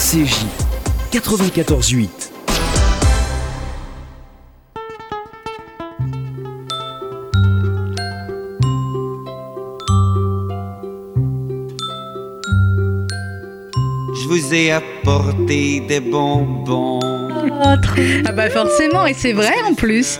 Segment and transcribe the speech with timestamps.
[0.00, 0.46] RCJ
[1.12, 2.08] 94.8.
[14.14, 17.19] Je vous ai apporté des bonbons.
[17.62, 20.18] Ah bah forcément, et c'est vrai en plus.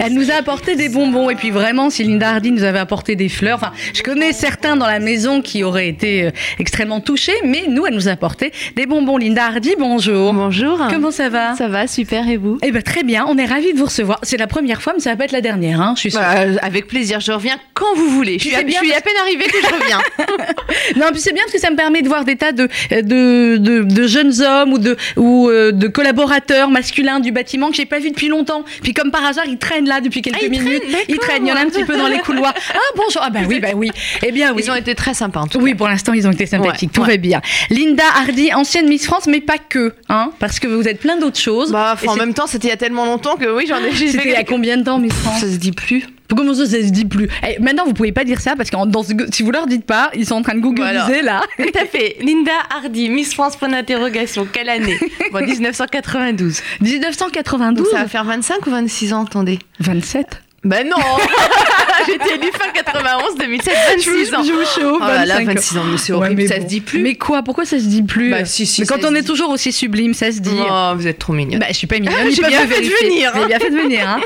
[0.00, 1.30] Elle nous a apporté des bonbons.
[1.30, 4.76] Et puis vraiment, si Linda Hardy nous avait apporté des fleurs, enfin, je connais certains
[4.76, 8.52] dans la maison qui auraient été euh, extrêmement touchés, mais nous, elle nous a apporté
[8.76, 9.18] des bonbons.
[9.18, 10.32] Linda Hardy, bonjour.
[10.32, 10.80] Bonjour.
[10.90, 11.54] Comment ça va?
[11.54, 12.58] Ça va, super, et vous?
[12.62, 14.18] Eh ben très bien, on est ravis de vous recevoir.
[14.22, 16.20] C'est la première fois, mais ça va pas être la dernière, hein, je suis sûre.
[16.20, 18.38] Bah, euh, Avec plaisir, je reviens quand vous voulez.
[18.38, 20.00] Je suis, à, bien je suis parce- à peine arrivée que je reviens.
[20.96, 23.56] Non, puis c'est bien parce que ça me permet de voir des tas de, de,
[23.58, 27.84] de, de jeunes hommes ou, de, ou euh, de collaborateurs masculins du bâtiment que j'ai
[27.84, 28.64] pas vu depuis longtemps.
[28.82, 30.80] Puis comme par hasard, ils traînent là depuis quelques Ah, minutes.
[30.82, 31.28] traînent, ils d'accord.
[31.28, 32.54] traînent, il y en a un petit peu dans les couloirs.
[32.72, 33.90] Ah bonjour, ah bah oui, bah oui.
[34.26, 34.62] Eh bien oui.
[34.64, 36.90] Ils ont été très sympas en tout Oui, pour l'instant, ils ont été sympathiques.
[36.90, 37.08] Ouais, Tout ouais.
[37.08, 37.40] va bien.
[37.68, 41.38] Linda Hardy, ancienne Miss France, mais pas que, hein, parce que vous êtes plein d'autres
[41.38, 41.70] choses.
[41.72, 44.24] Bah, en même temps, c'était il y a tellement longtemps que oui, j'en ai C'était
[44.24, 45.40] il y a combien de temps, Miss France?
[45.40, 46.06] Ça se dit plus.
[46.36, 48.86] Comment ça, ça se dit plus Eh, Maintenant, vous pouvez pas dire ça parce que
[48.86, 51.42] dans ce- si vous leur dites pas, ils sont en train de googliser là.
[51.56, 52.16] Tout à fait.
[52.24, 54.46] Linda Hardy, Miss France, point d'interrogation.
[54.50, 54.98] Quelle année?
[55.32, 56.60] Bon, 1992.
[56.80, 57.76] 1992.
[57.84, 60.42] Donc ça va faire 25 ou 26 ans, attendez 27.
[60.64, 60.96] Bah non
[62.06, 64.42] J'étais élue fin 91, 2007, 26 ans.
[64.42, 64.96] Je vous.
[64.96, 65.54] Oh là là, 25 ans.
[65.54, 66.62] 26 ans, mais c'est Ouais, horrible, mais ça bon.
[66.62, 67.00] se dit plus.
[67.02, 69.50] Mais quoi Pourquoi ça se dit plus Bah, si, si, Mais quand on est toujours
[69.50, 70.50] aussi sublime, ça se dit.
[70.58, 71.60] Oh, vous êtes trop mignonne.
[71.60, 72.14] Bah, je suis pas mignonne.
[72.20, 73.38] Ah, ils j'ai bien fait de venir, hein.
[73.38, 74.08] Avez bien fait de venir.
[74.08, 74.20] Hein.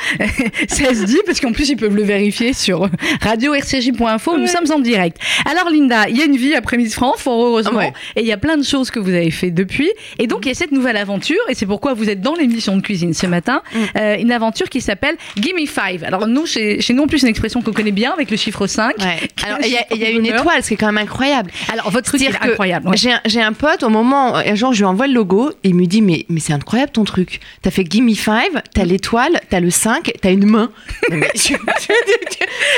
[0.68, 2.88] ça se dit parce qu'en plus ils peuvent le vérifier sur
[3.22, 4.36] radio-rcj.info.
[4.36, 4.46] Nous Ouais.
[4.48, 5.18] sommes en direct.
[5.50, 7.92] Alors Linda, il y a une vie après Miss France, fort heureusement, Ouais.
[8.16, 9.90] et il y a plein de choses que vous avez fait depuis.
[10.18, 12.76] Et donc il y a cette nouvelle aventure, et c'est pourquoi vous êtes dans l'émission
[12.76, 13.78] de cuisine ce matin, Mm.
[13.98, 16.04] euh, une aventure qui s'appelle Gimme Five.
[16.04, 18.66] Alors nous, chez, chez nous en plus une expression qu'on connaît bien avec le chiffre
[18.66, 18.96] 5.
[18.98, 19.28] Ouais.
[19.36, 19.68] Qui est Alors, il
[20.00, 21.50] y a, y une étoile, ce qui est quand même incroyable.
[21.72, 22.88] Alors votre truc est incroyable.
[22.88, 22.96] ouais.
[23.26, 25.86] J'ai un, pote, au moment, un jour, je lui envoie le logo, et il me
[25.86, 27.40] dit Mais, mais c'est incroyable ton truc.
[27.62, 30.70] T'as fait Gimme 5, t'as l'étoile, t'as le 5, t'as une main.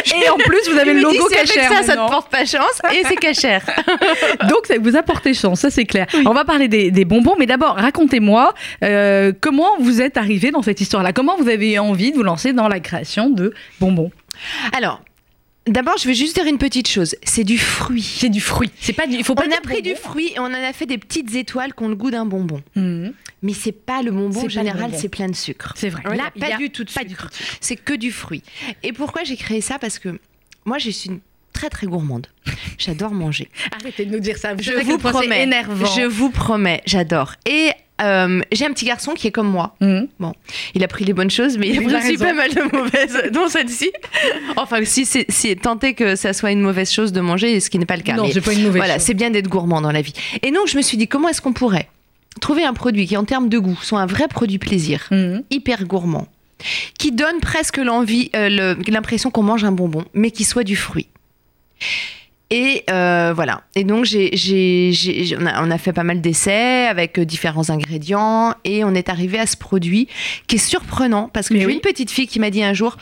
[0.06, 1.70] Et en plus, vous avez le logo cachère.
[1.70, 3.62] ça, ça te porte pas chance, et c'est cachère.
[4.48, 6.06] Donc, ça vous a porté chance, ça c'est clair.
[6.24, 8.54] On va parler des, des bonbons, mais d'abord, racontez-moi
[8.84, 11.12] euh, comment vous êtes arrivé dans cette histoire-là?
[11.12, 14.10] Comment vous avez eu envie de vous lancer dans la création de bonbons?
[14.72, 15.02] Alors,
[15.66, 18.02] d'abord, je vais juste dire une petite chose c'est du fruit.
[18.02, 18.70] C'est du fruit.
[18.80, 19.22] C'est pas du.
[19.22, 21.74] Faut pas On a pris du fruit et on en a fait des petites étoiles
[21.74, 22.62] qui ont le goût d'un bonbon.
[22.74, 23.12] Mhm.
[23.42, 25.74] Mais c'est pas le bonbon, en général, c'est plein de sucre.
[25.76, 26.02] C'est vrai.
[26.16, 27.24] Là, a du tout de pas du sucre.
[27.24, 27.58] tout de sucre.
[27.60, 28.42] C'est que du fruit.
[28.82, 29.78] Et pourquoi j'ai créé ça?
[29.78, 30.18] Parce que
[30.64, 31.20] moi, je suis une
[31.56, 32.26] très très gourmande.
[32.78, 33.48] J'adore manger.
[33.80, 34.54] Arrêtez de nous dire ça.
[34.58, 35.42] Je vous promets.
[35.42, 35.86] énervant.
[35.86, 37.32] Je vous promets, j'adore.
[37.46, 37.70] Et
[38.02, 39.74] euh, j'ai un petit garçon qui est comme moi.
[39.80, 40.08] Mhm.
[40.74, 43.22] Il a pris les bonnes choses, mais il a pris aussi pas mal de mauvaises,
[43.32, 43.90] dont celle-ci.
[44.56, 47.78] Enfin, si c'est si, tenter que ça soit une mauvaise chose de manger, ce qui
[47.78, 48.14] n'est pas le cas.
[48.14, 50.12] Non, c'est pas une mauvaise voilà, c'est bien d'être gourmand dans la vie.
[50.42, 51.88] Et donc, je me suis dit, comment est-ce qu'on pourrait
[52.42, 55.42] trouver un produit qui, en termes de goût, soit un vrai produit plaisir, Mhm.
[55.50, 56.28] hyper gourmand,
[56.98, 61.08] qui donne presque l'envie, euh, l'impression qu'on mange un bonbon, mais qui soit du fruit?
[62.50, 63.62] Et euh, voilà.
[63.74, 67.24] Et donc, j'ai, j'ai- j'ai- on, a, on a fait pas mal d'essais avec euh,
[67.24, 70.06] différents ingrédients et on est arrivé à ce produit
[70.46, 71.74] qui est surprenant parce que Mais j'ai oui.
[71.74, 72.98] une petite fille qui m'a dit un jour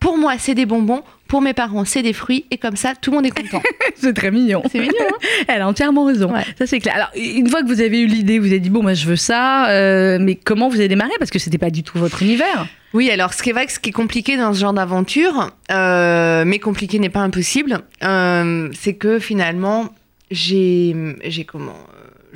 [0.00, 3.10] Pour moi, c'est des bonbons, pour mes parents, c'est des fruits, et comme ça, tout
[3.10, 3.62] le monde est content.
[3.96, 4.62] C'est très mignon.
[4.70, 6.32] c'est mignon, hein Elle a entièrement raison.
[6.32, 6.44] Ouais.
[6.58, 6.94] Ça, c'est clair.
[6.94, 9.16] Alors, une fois que vous avez eu l'idée, vous avez dit, bon, moi, je veux
[9.16, 11.12] ça, euh, mais comment vous avez démarré?
[11.18, 12.66] Parce que c'était pas du tout votre univers.
[12.92, 15.50] Oui, alors ce qui est vrai que ce qui est compliqué dans ce genre d'aventure,
[15.70, 19.88] euh, mais compliqué n'est pas impossible, euh, c'est que finalement,
[20.30, 21.76] j'ai, j'ai comment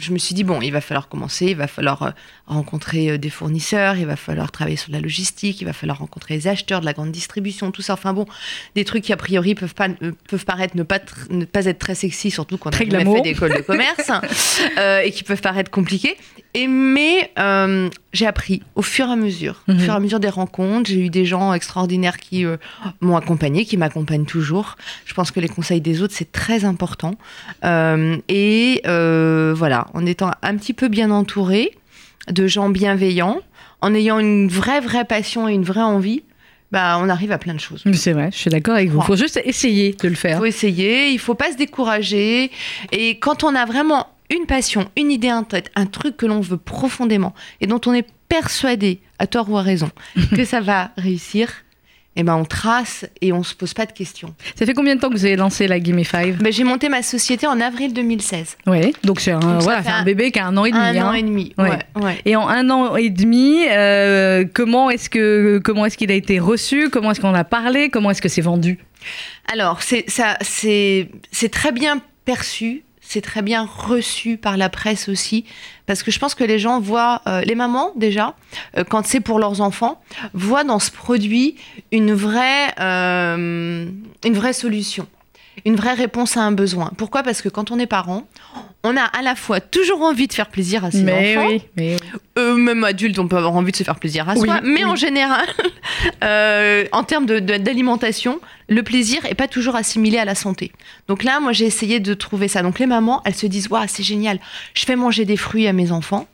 [0.00, 2.10] Je me suis dit, bon, il va falloir commencer, il va falloir euh,
[2.46, 6.34] rencontrer euh, des fournisseurs, il va falloir travailler sur la logistique, il va falloir rencontrer
[6.34, 7.92] les acheteurs de la grande distribution, tout ça.
[7.92, 8.26] Enfin bon,
[8.74, 11.78] des trucs qui a priori peuvent, pas, euh, peuvent paraître ne pas, ne pas être
[11.78, 14.10] très sexy, surtout quand on a jamais fait d'école de commerce,
[14.78, 16.16] euh, et qui peuvent paraître compliqués.
[16.54, 19.78] Et, mais euh, j'ai appris au fur et à mesure, au Mhm.
[19.80, 20.90] fur et à mesure des rencontres.
[20.90, 22.56] J'ai eu des gens extraordinaires qui euh,
[23.00, 24.76] m'ont accompagné, qui m'accompagnent toujours.
[25.04, 27.14] Je pense que les conseils des autres, c'est très important.
[27.64, 31.70] Euh, et euh, voilà, en étant un petit peu bien entouré
[32.28, 33.40] de gens bienveillants,
[33.80, 36.22] en ayant une vraie, vraie passion et une vraie envie,
[36.72, 37.82] bah, on arrive à plein de choses.
[37.94, 38.98] C'est vrai, je suis d'accord avec vous.
[38.98, 39.06] Il Ouais.
[39.06, 40.38] faut juste essayer de le Il faire.
[40.38, 42.50] faut essayer, il faut pas se décourager.
[42.92, 46.40] Et quand on a vraiment une passion, une idée en tête, un truc que l'on
[46.40, 49.90] veut profondément et dont on est persuadé, à tort ou à raison,
[50.36, 51.50] que ça va réussir,
[52.16, 54.34] eh ben on trace et on se pose pas de questions.
[54.56, 56.38] Ça fait combien de temps que vous avez lancé la Gimme Five?
[56.42, 58.56] Ben, j'ai monté ma société en avril 2016.
[58.66, 60.82] Oui, donc c'est un, voilà, un un- bébé qui a un an et demi.
[60.82, 61.08] Un hein.
[61.08, 61.54] an et demi.
[61.56, 61.70] Ouais.
[61.70, 62.18] Ouais, ouais.
[62.24, 66.40] Et en un an et demi, euh, comment est-ce que comment est-ce qu'il a été
[66.40, 66.90] reçu?
[66.90, 67.90] Comment est-ce qu'on a parlé?
[67.90, 68.78] Comment est-ce que c'est vendu?
[69.52, 72.82] Alors, c'est ça, c'est c'est très bien perçu.
[73.10, 75.44] C'est très bien reçu par la presse aussi,
[75.86, 78.36] parce que je pense que les gens voient, euh, les mamans déjà,
[78.78, 80.00] euh, quand c'est pour leurs enfants,
[80.32, 81.56] voient dans ce produit
[81.90, 83.86] une vraie, euh,
[84.24, 85.08] une vraie solution,
[85.64, 86.92] une vraie réponse à un besoin.
[86.96, 87.24] Pourquoi?
[87.24, 88.28] Parce que quand on est parent,
[88.84, 91.62] on a à la fois toujours envie de faire plaisir à ses Mais enfants, oui,
[91.76, 91.96] mais
[92.36, 92.62] oui.
[92.62, 95.48] même adulte, on peut avoir envie de se faire plaisir à soi, mais en général,
[96.92, 100.70] en termes d'alimentation, le plaisir est pas toujours assimilé à la santé.
[101.08, 102.62] Donc là, moi, j'ai essayé de trouver ça.
[102.62, 104.38] Donc les mamans, elles se disent, waouh, c'est génial,
[104.74, 106.26] je fais manger des fruits à mes enfants.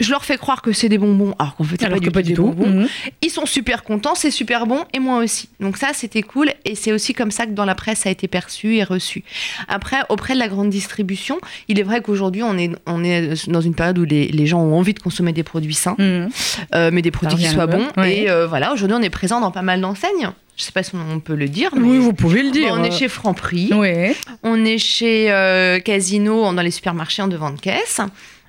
[0.00, 2.10] Je leur fais croire que c'est des bonbons, alors qu'en fait, c'est Alors pas du
[2.10, 2.44] pas du tout.
[2.50, 2.66] bonbons.
[2.80, 2.88] Mhm.
[3.20, 5.48] Ils sont super contents, c'est super bon, et moi aussi.
[5.60, 8.12] Donc ça, c'était cool, et c'est aussi comme ça que dans la presse, ça a
[8.12, 9.22] été perçu et reçu.
[9.68, 11.38] Après, auprès de la grande distribution,
[11.68, 14.60] il est vrai qu'aujourd'hui, on est, on est dans une période où les, les gens
[14.60, 16.30] ont envie de consommer des produits sains, Mhm.
[16.74, 17.86] euh, mais des produits qui soient bons.
[17.96, 18.22] ouais.
[18.22, 20.30] Et euh, voilà, aujourd'hui, on est présent dans pas mal d'enseignes.
[20.56, 22.74] Je sais pas si on peut le dire, mais Oui, vous pouvez le Bon, dire.
[22.78, 24.14] on est chez Franprix, Oui.
[24.42, 28.00] on est chez euh, Casino dans les supermarchés en devant de caisse.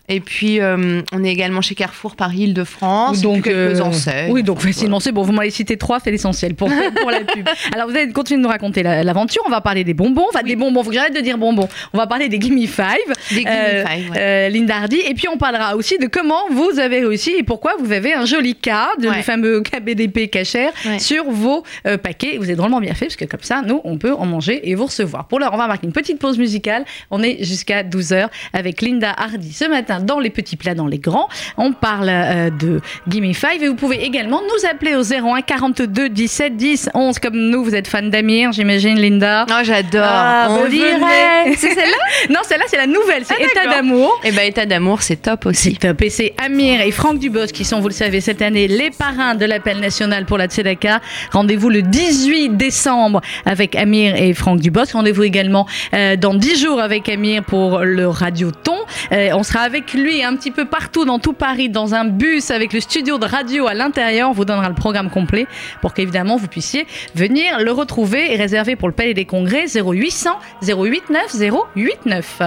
[0.10, 3.22] Et puis, euh, on est également chez Carrefour Paris-Île-de-France.
[3.22, 4.32] donc, quelques euh, enseignes.
[4.32, 5.22] Oui, donc facilement, c'est bon.
[5.24, 6.68] Vous m'avez cité trois, c'est l'essentiel pour,
[7.02, 7.48] pour la pub.
[7.74, 9.42] Alors, vous allez continuer de nous raconter la- l'aventure.
[9.46, 10.26] On va parler des bonbons.
[10.28, 10.84] Enfin, des bonbons.
[10.84, 11.70] Faut que j'arrête de dire bonbons.
[11.94, 12.84] On va parler des Gimme Five.
[13.32, 14.18] Des Gimme Euh, Five, ouais.
[14.20, 15.00] euh, Linda Hardy.
[15.08, 18.26] Et puis, on parlera aussi de comment vous avez réussi et pourquoi vous avez un
[18.26, 19.22] joli cadre, le Ouais.
[19.22, 21.00] fameux KBDP cachère, Ouais.
[21.00, 22.38] sur vos euh, paquets.
[22.40, 24.76] Vous êtes drôlement bien fait parce que comme ça, nous, on peut en manger et
[24.76, 25.28] vous recevoir.
[25.30, 26.84] Pour l'heure, on va marquer une petite pause musicale.
[27.10, 31.00] On est jusqu'à 12h avec Linda Hardy ce matin dans les petits plats, dans les
[31.00, 31.28] grands.
[31.58, 36.10] On parle euh, de Gimme Five et vous pouvez également nous appeler au 01 42
[36.10, 37.64] 17 10 11 comme nous.
[37.64, 39.46] Vous êtes fan d'Amir, j'imagine, Linda.
[39.50, 40.04] Oh, j'adore.
[40.06, 41.54] Ah, on dirait.
[41.56, 41.98] C'est celle-là
[42.30, 43.24] Non, celle-là, c'est la nouvelle.
[43.26, 44.20] C'est Ah, État d'amour.
[44.24, 45.76] Eh ben, état d'amour, c'est top aussi.
[45.76, 46.02] Top.
[46.02, 49.36] Et c'est Amir et Franck Dubos qui sont, vous le savez, cette année les parrains
[49.36, 51.02] de l'appel national pour la Tzedaka.
[51.32, 54.84] Rendez-vous le 18 décembre avec Amir et Franck Dubos.
[54.94, 58.76] Rendez-vous également euh, dans 10 jours avec Amir pour le Radioton.
[59.12, 62.52] Euh, on sera avec lui un petit peu partout dans tout Paris, dans un bus
[62.52, 64.30] avec le studio de radio à l'intérieur.
[64.30, 65.48] On vous donnera le programme complet
[65.82, 70.32] pour qu'évidemment vous puissiez venir le retrouver et réserver pour le Palais des Congrès 0800
[70.62, 71.36] 089
[71.76, 72.42] 089.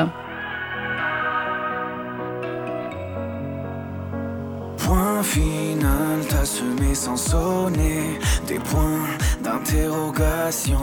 [4.79, 9.05] Point final, t'as semé sans sonner des points
[9.43, 10.79] d'interrogation.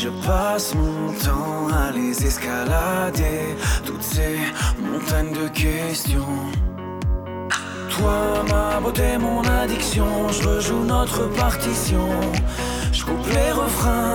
[0.00, 3.54] Je passe mon temps à les escalader,
[3.84, 4.38] toutes ces
[4.80, 6.38] montagnes de questions.
[7.90, 12.08] Toi, ma beauté, mon addiction, je rejoue notre partition.
[12.90, 14.14] Je coupe les refrains.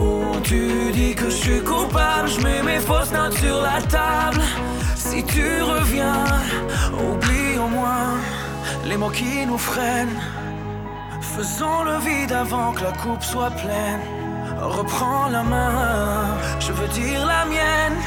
[0.00, 4.40] Où tu dis que je suis coupable, je mets mes fausses notes sur la table.
[4.94, 6.24] Si tu reviens,
[6.94, 8.14] oublie au moins
[8.86, 10.18] les mots qui nous freinent.
[11.36, 14.00] Faisons le vide avant que la coupe soit pleine.
[14.58, 17.98] Reprends la main, je veux dire la mienne.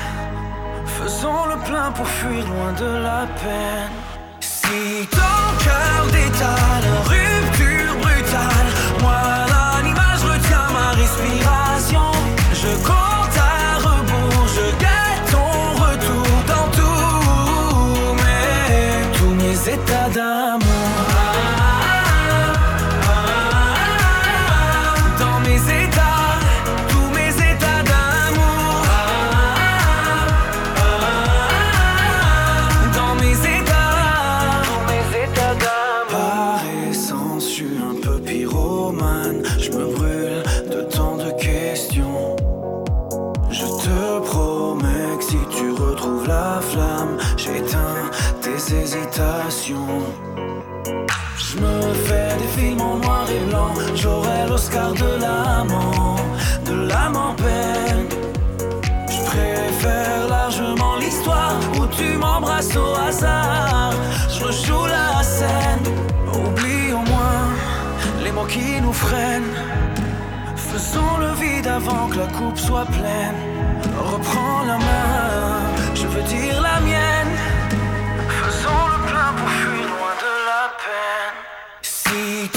[0.98, 3.92] Faisons le plein pour fuir loin de la peine.
[4.40, 9.22] Si ton cœur détale, rupture brutale, moi
[9.52, 12.09] l'animal, je retiens ma respiration.
[54.59, 56.18] l'Oscar de l'amant,
[56.66, 58.07] de l'âme en peine.
[59.07, 63.94] Je préfère largement l'histoire où tu m'embrasses au hasard.
[64.28, 65.85] Je rejoue la scène.
[66.33, 67.47] Oublie au moins
[68.21, 69.56] les mots qui nous freinent.
[70.57, 73.39] Faisons le vide avant que la coupe soit pleine.
[74.13, 75.61] Reprends la main,
[75.95, 77.33] je veux dire la mienne.
[78.44, 81.37] Faisons le plein pour fuir loin de la peine.
[81.81, 82.49] Si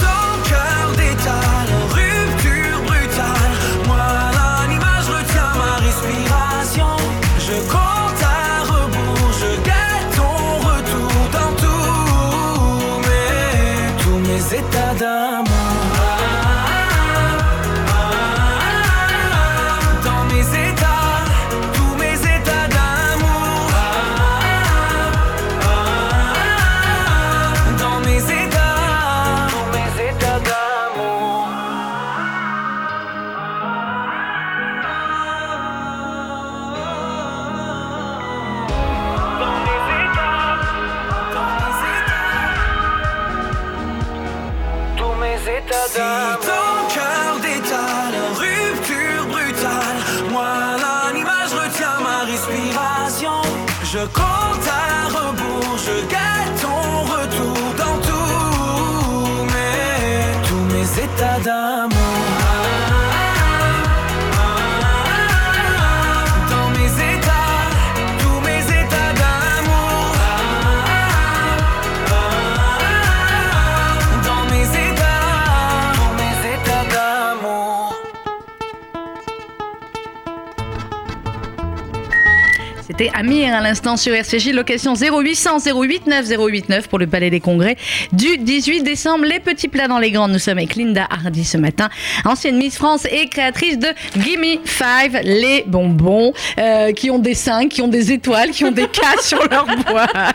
[82.87, 87.77] C'était Amir à l'instant sur RCJ, location 0800 089 089 pour le Palais des Congrès
[88.13, 89.25] du 18 décembre.
[89.25, 91.89] Les petits plats dans les grandes, nous sommes avec Linda Hardy ce matin,
[92.25, 93.87] ancienne Miss France et créatrice de
[94.19, 98.73] Gimme Five, les bonbons euh, qui ont des 5, qui ont des étoiles, qui ont
[98.73, 100.35] des K sur leur boîte.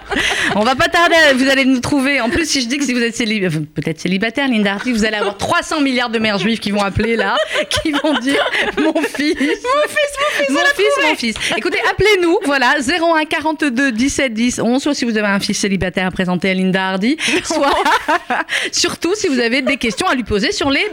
[0.55, 2.21] On va pas tarder, vous allez nous trouver.
[2.21, 4.93] En plus, si je dis que si vous êtes célib- enfin, peut-être célibataire, Linda Hardy,
[4.93, 7.35] vous allez avoir 300 milliards de mères juives qui vont appeler là,
[7.83, 8.43] qui vont dire
[8.77, 11.35] mon fils, mon fils, mon fils, mon fils.
[11.57, 16.07] Écoutez, appelez-nous, voilà, 01 42 17 10 11, soit si vous avez un fils célibataire
[16.07, 17.73] à présenter à Linda Hardy, soit
[18.71, 20.85] surtout si vous avez des questions à lui poser sur les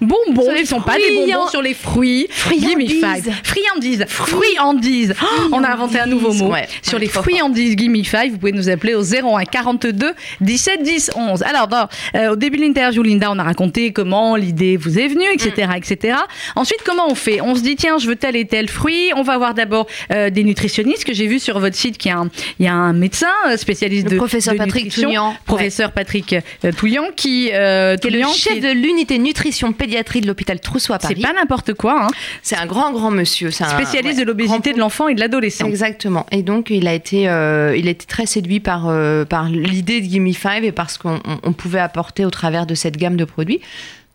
[0.00, 3.30] bonbons, Sur les qui sont pas des bonbons, sur les fruits, Friandises.
[3.42, 5.14] Friandises, friandises.
[5.22, 8.32] Oh, on a inventé un nouveau mot Ouais, sur les friandises Gimme Five.
[8.32, 11.42] Vous pouvez nous appeler au 01 42 17 10 11.
[11.42, 15.08] Alors, dans, euh, au début de l'interview, Linda, on a raconté comment l'idée vous est
[15.08, 15.76] venue, etc., Mm.
[15.76, 16.16] etc.
[16.56, 17.40] Ensuite, comment on fait?
[17.40, 19.10] On se dit, tiens, je veux tel et tel fruit.
[19.16, 20.71] On va voir d'abord euh, des nutritionnistes
[21.04, 23.26] que j'ai vu sur votre site qu'il y a un, il y a un médecin
[23.48, 25.34] euh, spécialiste Le de professeur de Patrick nutrition.
[25.44, 30.20] Professeur Patrick euh, Touillan, qui, euh, Qui est le chef qui- de l'unité nutrition pédiatrie
[30.20, 31.20] de l'hôpital Trousseau à C'est Paris.
[31.22, 32.10] pas n'importe quoi, hein.
[32.42, 33.50] C'est un grand, grand monsieur.
[33.50, 35.66] C'est un spécialiste ouais, de l'obésité grand- de l'enfant et de l'adolescent.
[35.66, 36.26] Exactement.
[36.32, 40.00] Et donc, il a été, euh, il a été très séduit par, euh, par l'idée
[40.00, 42.96] de Gimme Five et par ce qu'on on- on pouvait apporter au travers de cette
[42.96, 43.60] gamme de produits.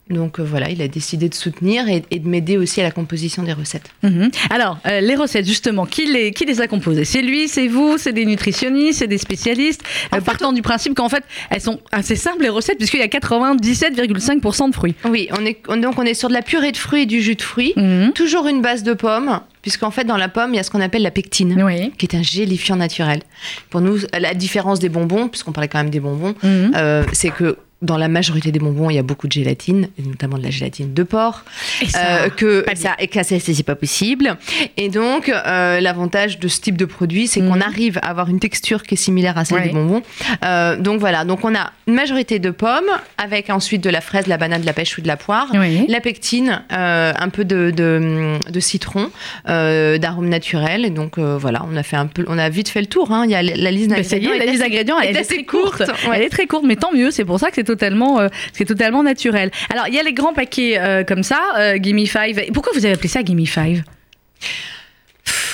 [0.09, 2.91] Donc euh, voilà, il a décidé de soutenir et, et de m'aider aussi à la
[2.91, 3.89] composition des recettes.
[4.03, 4.29] Mhm.
[4.49, 7.05] Alors, euh, les recettes, justement, qui les, qui les a composées?
[7.05, 9.81] C'est lui, c'est vous, c'est des nutritionnistes, c'est des spécialistes,
[10.15, 13.07] euh, partant du principe qu'en fait, elles sont assez simples, les recettes, puisqu'il y a
[13.07, 14.95] 97,5% de fruits.
[15.05, 17.21] Oui, on est, on- donc on est sur de la purée de fruits et du
[17.21, 17.73] jus de fruits.
[17.75, 18.11] Mhm.
[18.13, 20.81] Toujours une base de pommes, puisqu'en fait, dans la pomme, il y a ce qu'on
[20.81, 21.61] appelle la pectine.
[21.63, 21.91] Oui.
[21.97, 23.21] qui est un gélifiant naturel.
[23.69, 26.71] Pour nous, la différence des bonbons, puisqu'on parlait quand même des bonbons, Mhm.
[26.75, 30.37] euh, c'est que dans la majorité des bonbons, il y a beaucoup de gélatine, notamment
[30.39, 31.43] de la gélatine de porc,
[31.81, 32.81] Et ça, euh, que pas bien.
[32.81, 34.35] ça, et que ça, c'est pas possible.
[34.77, 37.61] Et donc, euh, l'avantage de ce type de produit, c'est qu'on Mhm.
[37.61, 39.67] arrive à avoir une texture qui est similaire à celle Ouais.
[39.67, 40.01] des bonbons.
[40.43, 44.25] Euh, donc voilà, donc on a une majorité de pommes, avec ensuite de la fraise,
[44.25, 45.47] de la banane, de la pêche ou de la poire.
[45.53, 45.85] Oui.
[45.87, 49.11] La pectine, euh, un peu de, de, de citron,
[49.45, 50.83] d'arôme naturel.
[50.85, 53.11] Et donc voilà, on a fait un peu, on a vite fait le tour.
[53.11, 53.23] hein.
[53.25, 54.31] Il y a la, la liste d'ingrédients.
[54.37, 55.77] la liste d'ingrédients, elle est est assez très courte.
[55.85, 56.15] courte, ouais.
[56.17, 57.11] Elle est très courte, mais tant mieux.
[57.11, 59.51] C'est pour ça que c'est totalement, euh, c'est totalement naturel.
[59.71, 62.51] Alors, il y a les grands paquets euh, comme ça, euh, Gimme Five.
[62.53, 63.83] Pourquoi vous avez appelé ça Gimme Five?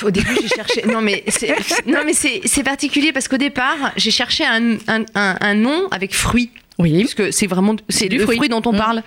[0.03, 0.83] Au début, j'ai cherché.
[0.85, 1.55] Non, mais c'est,
[1.87, 5.87] non, mais c'est, c'est particulier parce qu'au départ, j'ai cherché un, un, un- un nom
[5.91, 6.51] avec fruits.
[6.79, 6.91] Oui.
[6.99, 8.35] Puisque c'est vraiment c'est du le fruit.
[8.37, 8.49] fruit.
[8.49, 8.77] dont on Mm.
[8.77, 9.03] parle.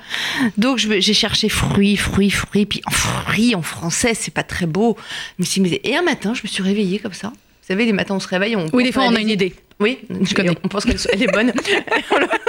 [0.56, 2.64] Donc je- j'ai cherché fruits, fruits, fruits.
[2.66, 4.96] Puis en fruits en français, c'est pas très beau.
[5.38, 7.28] Mais- Et un matin, je me suis réveillée comme ça.
[7.28, 8.54] Vous savez, les matins, on se réveille.
[8.56, 9.52] On Oui, des fois, on a une idée.
[9.80, 10.56] Oui, je connais.
[10.64, 11.52] On pense qu'elle elle est bonne.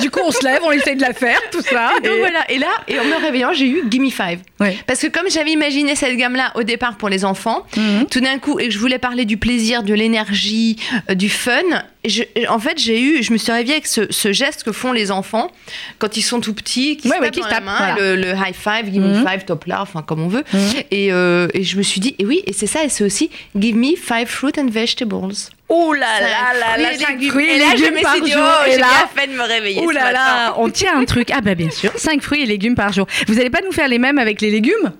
[0.00, 1.92] Du coup, on se lève, on essaye de la faire, tout ça.
[2.02, 2.50] Et donc voilà.
[2.50, 4.40] Et là, et en me réveillant, j'ai eu Gimme Five.
[4.60, 4.76] Ouais.
[4.86, 8.06] Parce que comme j'avais imaginé cette gamme-là au départ pour les enfants, Mhm.
[8.10, 10.76] tout d'un coup, et que je voulais parler du plaisir, de l'énergie,
[11.10, 11.60] euh, du fun,
[12.04, 14.92] je- en fait, j'ai eu, je me suis réveillée avec ce, ce geste que font
[14.92, 15.50] les enfants
[15.98, 17.64] quand ils sont tout petits, qui Ouais, se ouais, tapent qui dans se la tapent,
[17.64, 17.94] main, voilà.
[17.96, 19.26] le, le high five, give me Mhm.
[19.28, 20.44] five, top là, enfin comme on veut.
[20.52, 20.60] Mhm.
[20.90, 23.30] Et, euh, et je me suis dit, et oui, et c'est ça, et c'est aussi
[23.58, 25.32] give me five fruit and vegetables.
[25.72, 27.30] Oh là là là là, Fruits et cinq légumes.
[27.30, 29.86] fruits et Et là, je me suis dit, oh, j'ai bien fait de me réveiller.
[29.92, 31.30] Là là, on tient un truc.
[31.32, 33.06] Ah bah bien sûr, 5 fruits et légumes par jour.
[33.28, 34.92] Vous n'allez pas nous faire les mêmes avec les légumes?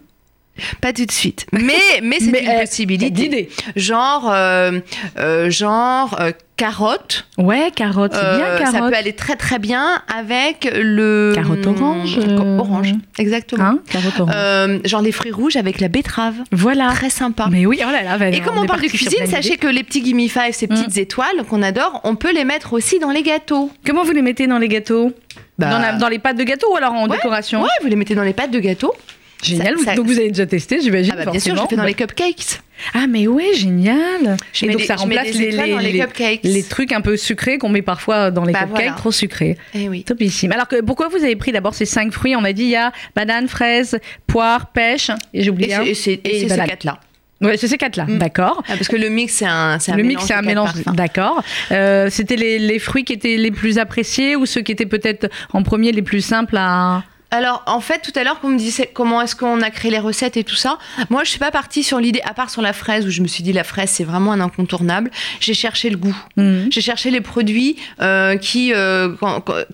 [0.81, 1.47] Pas tout de suite.
[1.53, 3.11] Mais, mais c'est une euh, possibilité.
[3.11, 3.49] d'idée.
[3.77, 4.81] Genre, euh,
[5.19, 6.19] euh, genre
[6.57, 7.27] carotte.
[7.39, 8.75] Ouais, carottes, c'est bien carottes.
[8.75, 13.65] Ça peut aller très très bien avec le Carotte orange, Mmh, euh, Orange, exactement.
[13.65, 14.81] Hein carottes orange.
[14.85, 16.35] Genre les fruits rouges avec la betterave.
[16.53, 16.89] voilà.
[16.95, 17.49] Très sympa.
[17.51, 18.31] Mais oui, oh là là.
[18.31, 21.45] Et comme on, parle de cuisine, sachez que les petits gimme five, ces petites étoiles
[21.49, 23.71] qu'on adore, on peut les mettre aussi dans les gâteaux.
[23.87, 25.13] Comment vous les mettez dans les gâteaux?
[25.59, 27.63] Bah, dans, la- dans les pâtes de gâteau ou alors en Ouais, décoration?
[27.63, 28.95] Ouais, vous les mettez dans les pâtes de gâteau.
[29.43, 29.79] Génial.
[29.79, 31.15] ça- ça- Donc vous avez déjà testé, j'imagine.
[31.19, 32.61] Ah bah, bien sûr, je fais dans les cupcakes.
[32.95, 34.37] Ah mais ouais, génial.
[34.53, 37.83] Je Et donc des- ça remplace les, les, les trucs un peu sucrés qu'on met
[37.83, 38.93] parfois dans les Bah, cupcakes, voilà.
[38.93, 39.59] trop sucrés.
[39.75, 40.03] Eh oui.
[40.05, 40.53] Topissime.
[40.53, 42.35] Alors que pourquoi vous avez pris d'abord ces cinq fruits?
[42.37, 45.95] On a dit il y a banane, fraise, poire, pêche et j'ai Et oublié et
[45.95, 46.99] c'est et Et ces quatre-là.
[47.43, 48.19] Ouais, c'est ces quatre-là, Mm.
[48.19, 48.63] d'accord.
[48.69, 51.43] Ah, parce que le mix, c'est un, un Le mix, c'est un mélange, d'accord.
[51.73, 55.27] Euh, C'était les, les fruits qui étaient les plus appréciés ou ceux qui étaient peut-être
[55.55, 57.03] en premier les plus simples à.
[57.31, 59.91] Alors, en fait, tout à l'heure, quand vous me disiez comment est-ce qu'on a créé
[59.91, 60.79] les recettes et tout ça,
[61.11, 63.29] moi, je suis pas partie sur l'idée, à part sur la fraise, où je me
[63.29, 65.11] suis dit la fraise, c'est vraiment un incontournable.
[65.39, 66.17] J'ai cherché le goût.
[66.37, 66.69] Mhm.
[66.71, 69.15] J'ai cherché les produits euh, qui, euh,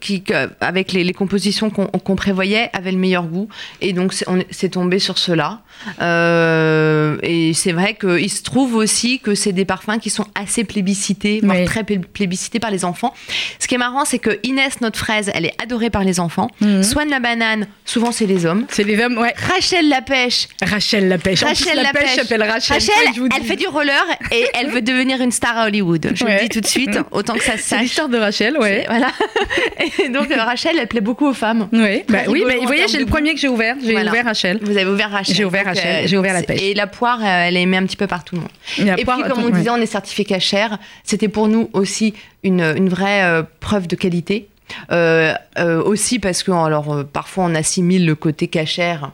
[0.00, 0.22] qui
[0.60, 3.48] avec les, les compositions qu'on prévoyait, avaient le meilleur goût.
[3.80, 5.60] Et donc, c'est- on est- c'est tombé sur cela.
[6.00, 10.64] Euh, et c'est vrai qu'il se trouve aussi que c'est des parfums qui sont assez
[10.64, 11.64] plébiscités, voire Oui.
[11.64, 13.14] très plé- plébiscités par les enfants.
[13.58, 16.48] Ce qui est marrant, c'est que Inès, notre fraise, elle est adorée par les enfants.
[16.60, 16.82] Mhm.
[16.82, 18.66] Swan la banane, souvent c'est les hommes.
[18.70, 19.34] C'est les hommes, ouais.
[19.54, 20.48] Rachel la pêche.
[20.62, 21.42] Rachel la pêche.
[21.42, 22.74] En plus, Rachel la, la pêche s'appelle Rachel.
[22.74, 25.66] Rachel, ouais, je vous elle fait du roller et elle veut devenir une star à
[25.66, 26.12] Hollywood.
[26.14, 26.36] Je Ouais.
[26.36, 27.82] le dis tout de suite, autant que ça se C'est sache.
[27.82, 28.84] l'histoire de Rachel, ouais.
[28.88, 29.08] Voilà.
[30.04, 31.68] Et donc euh, Rachel, elle plaît beaucoup aux femmes.
[31.72, 33.76] Ouais, bah, oui, mais vous voyez, de le premier que j'ai ouvert.
[33.84, 34.10] J'ai Voilà.
[34.10, 34.58] ouvert Rachel.
[34.62, 35.34] Vous avez ouvert Rachel.
[35.36, 36.62] J'ai ouvert Rachel, j'ai ouvert la pêche.
[36.62, 38.98] Et la poire, euh, elle est aimée un petit peu par tout le monde.
[38.98, 39.52] Et poire, puis, comme on ouais.
[39.52, 40.78] disait, on est certifié cachère.
[41.04, 44.48] C'était pour nous aussi une, une vraie euh, preuve de qualité.
[44.90, 49.12] Euh, euh, aussi parce que alors euh, parfois on assimile le côté cachère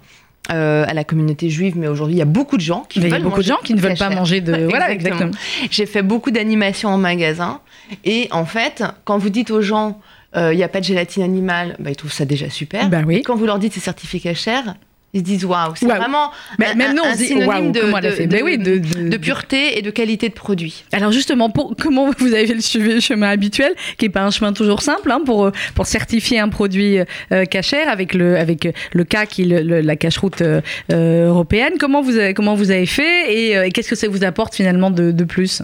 [0.50, 3.08] euh, à la communauté juive, mais aujourd'hui il y a beaucoup de gens qui Mais
[3.08, 4.66] veulent beaucoup de gens qui ne veulent pas manger de.
[4.70, 5.28] Voilà, Exactement.
[5.30, 5.68] exactement.
[5.70, 7.60] J'ai fait beaucoup d'animations en magasin.
[8.04, 10.00] Et en fait, quand vous dites aux gens,
[10.34, 12.88] euh, il n'y a pas de gélatine animale, bah, ils trouvent ça déjà super.
[12.88, 13.22] Bah oui.
[13.22, 14.74] Quand vous leur dites c'est certifié cachère,
[15.14, 19.18] ils se disent waouh, c'est vraiment Mais un, même nous, on se dit, de, oui,
[19.18, 20.84] pureté et de qualité de produit.
[20.92, 24.52] Alors justement, pour, comment vous avez fait le chemin habituel, qui n'est pas un chemin
[24.52, 26.98] toujours simple, hein, pour, pour certifier un produit
[27.32, 30.60] euh, cachère avec le, avec le cas qui est le- le- la cache-route euh,
[30.92, 31.74] euh, européenne.
[31.78, 34.54] Comment vous avez, comment vous avez fait et, euh, et qu'est-ce que ça vous apporte
[34.54, 35.62] finalement de, plus?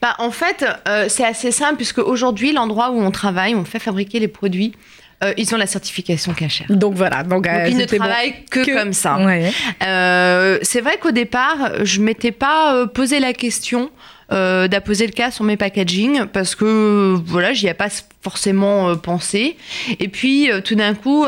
[0.00, 0.64] Bah, en fait,
[1.08, 4.72] c'est assez simple puisque aujourd'hui, l'endroit où on travaille, on fait fabriquer les produits,
[5.24, 6.66] euh, ils ont la certification cachère.
[6.70, 7.96] Donc voilà, donc, Donc euh, ils ne bon.
[7.96, 9.16] travaillent que, Que- comme ça.
[9.18, 9.50] Ouais.
[9.84, 13.90] Euh, c'est vrai qu'au départ, je m'étais pas euh, posé la question
[14.32, 17.88] euh, d'apposer le cas sur mes packaging parce que euh, voilà, j'y ai pas
[18.22, 19.56] forcément euh, pensé.
[20.00, 21.24] Et puis euh, tout d'un coup,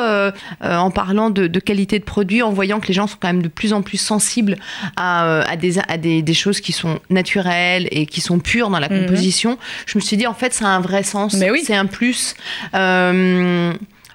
[0.61, 3.43] en parlant de, de qualité de produit, en voyant que les gens sont quand même
[3.43, 4.57] de plus en plus sensibles
[4.97, 8.79] à, à, des, à des, des choses qui sont naturelles et qui sont pures dans
[8.81, 9.03] la Mhm.
[9.07, 11.63] composition, je me suis dit en fait ça a un vrai sens, oui.
[11.65, 12.35] c'est un plus.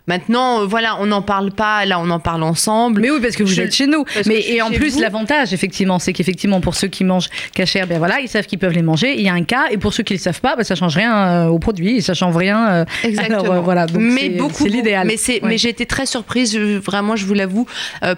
[0.06, 3.02] Maintenant, euh, voilà, on n'en parle pas, là on en parle ensemble.
[3.02, 4.04] Mais oui, parce que vous Je- êtes chez nous.
[4.26, 8.20] Mais et en plus, l'avantage, effectivement, c'est qu'effectivement, pour ceux qui mangent cachère, ben voilà,
[8.20, 9.14] ils savent qu'ils peuvent les manger.
[9.18, 10.76] Il y a un cas, et pour ceux qui ne le savent pas, ben, ça
[10.76, 12.68] change rien euh, au produit, ça change rien.
[12.70, 13.40] euh, Exactement.
[13.40, 15.08] Alors, euh, voilà, donc mais beaucoup, c'est l'idéal.
[15.08, 15.40] Mais, Ouais.
[15.44, 17.66] mais j'ai été très surprise, je- vraiment, je vous l'avoue,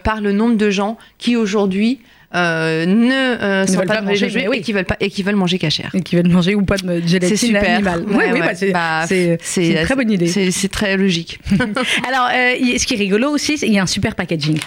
[0.04, 2.00] par le nombre de gens qui aujourd'hui
[2.36, 4.58] euh, ne euh, sont veulent pas, dans manger, oui.
[4.58, 5.90] et qui veulent pas et qui veulent manger cachère.
[5.94, 7.64] Et qui veulent manger ou pas de gélatine C'est super.
[7.76, 8.02] animale.
[8.08, 8.48] Ouais, oui, oui, ouais.
[8.48, 10.28] bah, c'est Bah, c'est- une très bonne idée.
[10.52, 11.40] C'est très logique.
[12.08, 14.58] Alors, euh, il- ce qui est rigolo aussi, qu'il y a un super packaging.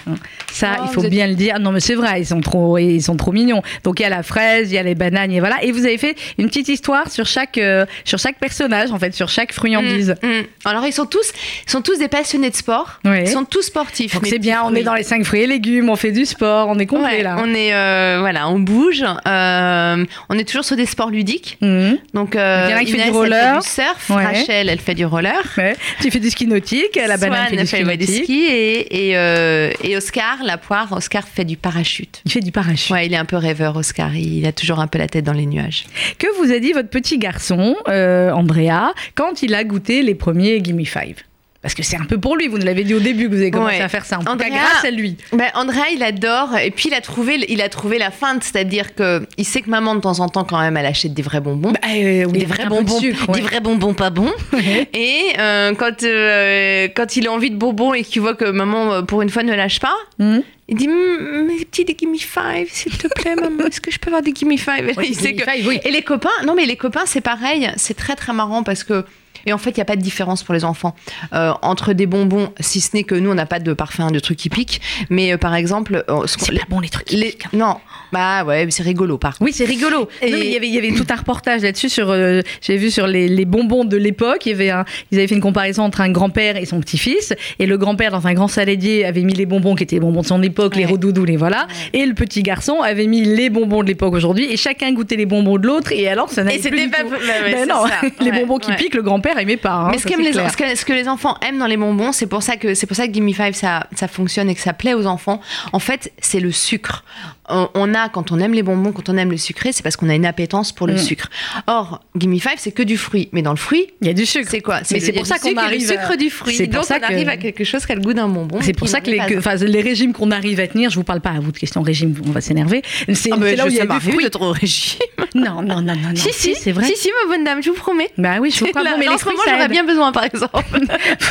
[0.51, 1.59] Ça, Oh, il faut êtes- bien le dire.
[1.59, 3.61] Non, mais c'est vrai, ils sont trop, ils sont trop mignons.
[3.83, 5.63] Donc il y a la fraise, il y a les bananes, et voilà.
[5.63, 9.13] Et vous avez fait une petite histoire sur chaque, euh, sur chaque personnage, en fait,
[9.13, 10.15] sur chaque friandise.
[10.23, 10.43] Mm, mm.
[10.65, 11.31] Alors ils sont tous,
[11.67, 12.99] ils sont tous des passionnés de sport.
[13.05, 14.13] Ils sont tous sportifs.
[14.13, 16.67] Donc c'est bien, on est dans les cinq fruits et légumes, on fait du sport,
[16.69, 17.37] on est complet là.
[17.39, 19.03] On est euh, voilà, on bouge.
[19.03, 21.57] euh, on est toujours sur des sports ludiques.
[21.61, 21.97] Mhm.
[22.13, 23.53] Donc euh, qui fait Inès, du elle roller.
[23.53, 24.09] fait du surf.
[24.09, 24.25] Ouais.
[24.25, 25.43] Rachel, elle fait du roller.
[25.57, 25.75] Ouais.
[26.01, 29.11] Tu fais du ski nautique, la banane Swan fait du ski fait du ski et,
[29.11, 32.21] et, et Oscar, la poire, Oscar fait du parachute.
[32.25, 32.91] Il fait du parachute.
[32.91, 34.15] Ouais, il est un peu rêveur, Oscar.
[34.15, 35.85] Il a toujours un peu la tête dans les nuages.
[36.17, 40.85] Que vous a dit votre petit garçon, Andrea, quand il a goûté les premiers Gimme
[40.85, 41.15] Five?
[41.61, 43.41] Parce que c'est un peu pour lui, vous nous l'avez dit au début que vous
[43.41, 43.81] avez commencé Ouais.
[43.81, 44.17] à faire ça.
[44.17, 45.17] En tout cas, Andrea- grâce à lui.
[45.33, 46.55] Ben, Andrea, il adore.
[46.57, 48.45] Et puis, il a trouvé, il a trouvé la feinte.
[48.45, 51.21] C'est-à-dire que il sait que maman, de temps en temps, quand même, elle achète des
[51.21, 51.71] vrais bonbons.
[51.73, 54.31] Bah, euh, oui, des vrais de bonbons, des vrais bonbons pas bons.
[54.53, 54.87] Ouais.
[54.93, 59.03] Et euh, quand, euh, quand il a envie de bonbons et qu'il voit que maman,
[59.03, 60.41] pour une fois, ne lâche pas, Mhm.
[60.69, 63.99] il dit Hum, Mes petits des Gimme Five, s'il te plaît, maman, est-ce que je
[63.99, 64.93] peux avoir des Gimme Five?
[64.97, 65.79] Oui, il sait que- Five, oui.
[65.83, 67.69] Et les copains, non, mais les copains, c'est pareil.
[67.75, 69.03] C'est très, très marrant parce que.
[69.45, 70.95] Et en fait, il n'y a pas de différence pour les enfants
[71.33, 74.19] euh, entre des bonbons, si ce n'est que nous, on n'a pas de parfum, de
[74.19, 74.81] trucs qui piquent.
[75.09, 77.05] Mais euh, par exemple, euh, ce C'est pas bon les trucs.
[77.07, 77.51] qui les- piquent.
[77.53, 77.77] non,
[78.11, 79.43] bah ouais, mais c'est rigolo par contre.
[79.43, 80.07] Oui, c'est rigolo.
[80.21, 82.09] Et- Non, mais il, y avait, il y avait tout un reportage là-dessus sur.
[82.09, 84.45] euh, J'ai vu sur les, les bonbons de l'époque.
[84.45, 87.33] Il y avait un, ils avaient fait une comparaison entre un grand-père et son petit-fils.
[87.59, 90.21] Et le grand-père, dans un grand saladier, avait mis les bonbons qui étaient les bonbons
[90.21, 91.67] de son époque, les redoudous, les voilà.
[91.93, 94.45] Et le petit garçon avait mis les bonbons de l'époque aujourd'hui.
[94.51, 95.91] Et chacun goûtait les bonbons de l'autre.
[95.91, 97.09] Et alors, ça n'allait Et c'était pas- bah
[97.45, 98.01] ouais, Ben non, ça.
[98.23, 99.71] les bonbons qui piquent, le grand-père aimait pas.
[99.73, 102.27] hein, Mais ce, les, ce, que, ce que les enfants aiment dans les bonbons, c'est
[102.27, 104.73] pour ça que c'est pour ça que Gimme Five ça, ça fonctionne et que ça
[104.73, 105.39] plaît aux enfants.
[105.73, 107.03] En fait, c'est le sucre.
[107.49, 109.95] On, on a, quand on aime les bonbons, quand on aime le sucré, c'est parce
[109.95, 110.97] qu'on a une appétence pour le Mm.
[110.97, 111.29] sucre.
[111.67, 113.29] Or, Gimme Five, c'est que du fruit.
[113.31, 114.47] Mais dans le fruit, Il y a du sucre.
[114.49, 114.79] c'est quoi?
[114.91, 116.55] Mais c'est pour ça qu'on arrive le sucre du fruit.
[116.55, 118.27] c'est pour Donc, ça on arrive que- à quelque chose qui a le goût d'un
[118.29, 118.59] bonbon.
[118.61, 121.31] C'est pour ça que les, que- régimes qu'on arrive à tenir, je vous parle pas
[121.31, 122.81] à vous de questions régime, on va s'énerver.
[123.13, 124.23] C'est Ah, là où il y ça a du m'arrive fruit.
[124.23, 124.99] d'être au régime.
[125.35, 126.15] Non, non, non, non, non.
[126.15, 126.85] Si, si, c'est vrai.
[126.87, 128.09] Si, si, ma bonne dame, je vous promets.
[128.17, 130.63] Bah oui, je vous bon, mais en ce moment, j'aurais bien besoin, par exemple.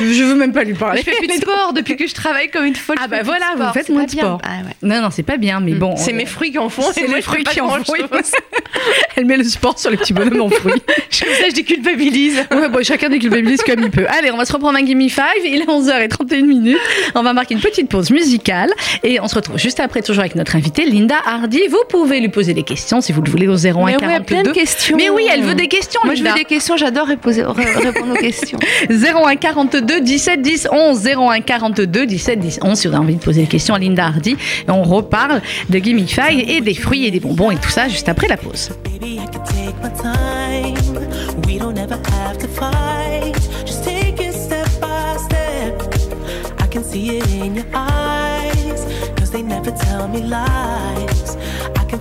[0.00, 1.02] je, veux même pas lui parler.
[1.04, 2.96] Je fais plus de sport depuis que je travaille comme une folle.
[3.00, 4.40] Ah bah voilà, vous faites moins de sport.
[4.44, 4.62] Ah.
[4.82, 5.94] Non, non, c'est pas bien, mais bon.
[5.96, 6.82] C'est euh, mes fruits qui en font.
[6.92, 7.94] c'est les je fruits qui en font.
[9.16, 10.74] Elle met le sport sur les petits bonhommes en fruits.
[11.18, 12.44] Comme ça, je déculpabilise.
[12.56, 14.06] Ouais, bon, chacun déculpabilise comme il peut.
[14.08, 15.24] Allez, on va se reprendre un Gimme 5.
[15.44, 16.78] Il est 11h31 minutes.
[17.14, 18.70] On va marquer une petite pause musicale.
[19.02, 21.60] Et on se retrouve juste après, toujours avec notre invitée, Linda Hardy.
[21.70, 24.24] Vous pouvez lui poser des questions si vous le voulez au 01 Mais ouais, 42.
[24.24, 24.96] plein de questions.
[24.96, 26.32] Mais oui, elle veut des questions, Moi, je Linda.
[26.32, 26.76] veux des questions.
[26.76, 28.58] J'adore répondre aux questions.
[28.90, 33.20] 01 42 17 10 11 01 42 17 10 11 si vous avez envie de
[33.22, 35.40] poser des questions à Linda Hardy et on reparle
[35.70, 38.70] de Five et des fruits et des bonbons et tout ça juste après la pause.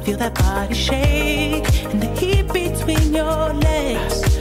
[0.05, 4.37] Feel that body shake and the heat between your legs.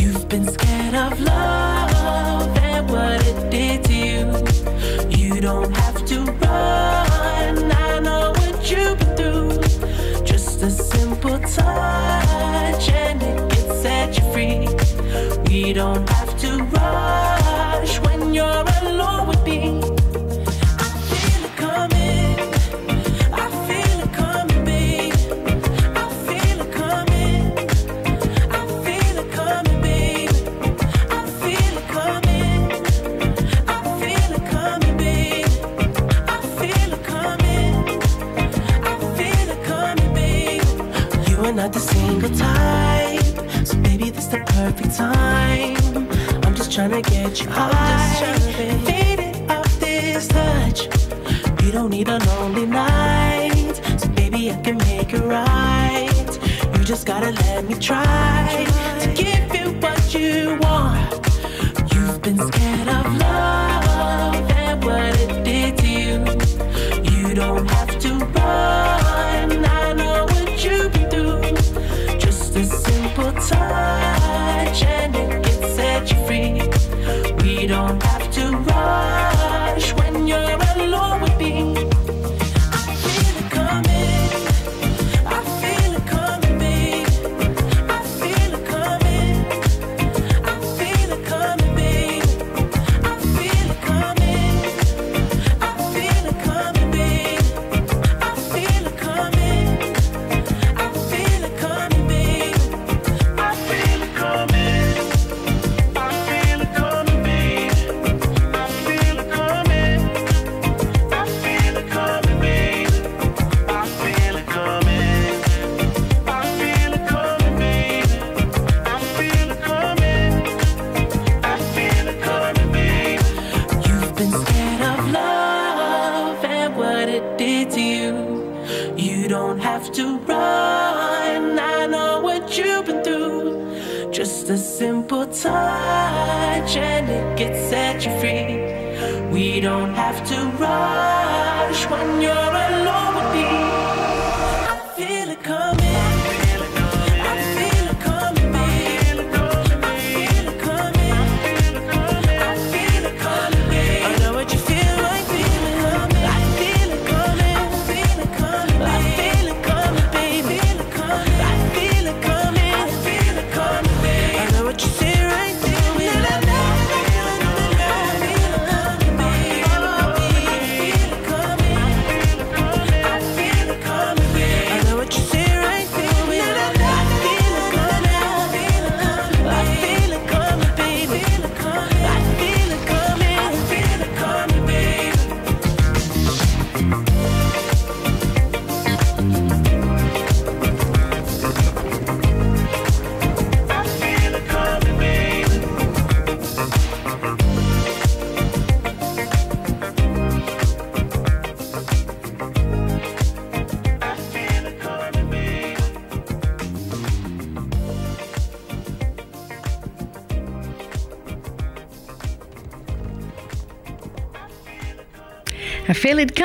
[0.00, 4.24] You've been scared of love and what it did to you.
[5.10, 7.11] You don't have to run.
[8.64, 10.24] You've been through.
[10.24, 14.68] Just a simple touch and it can set you free.
[15.48, 18.64] We don't have to rush when you're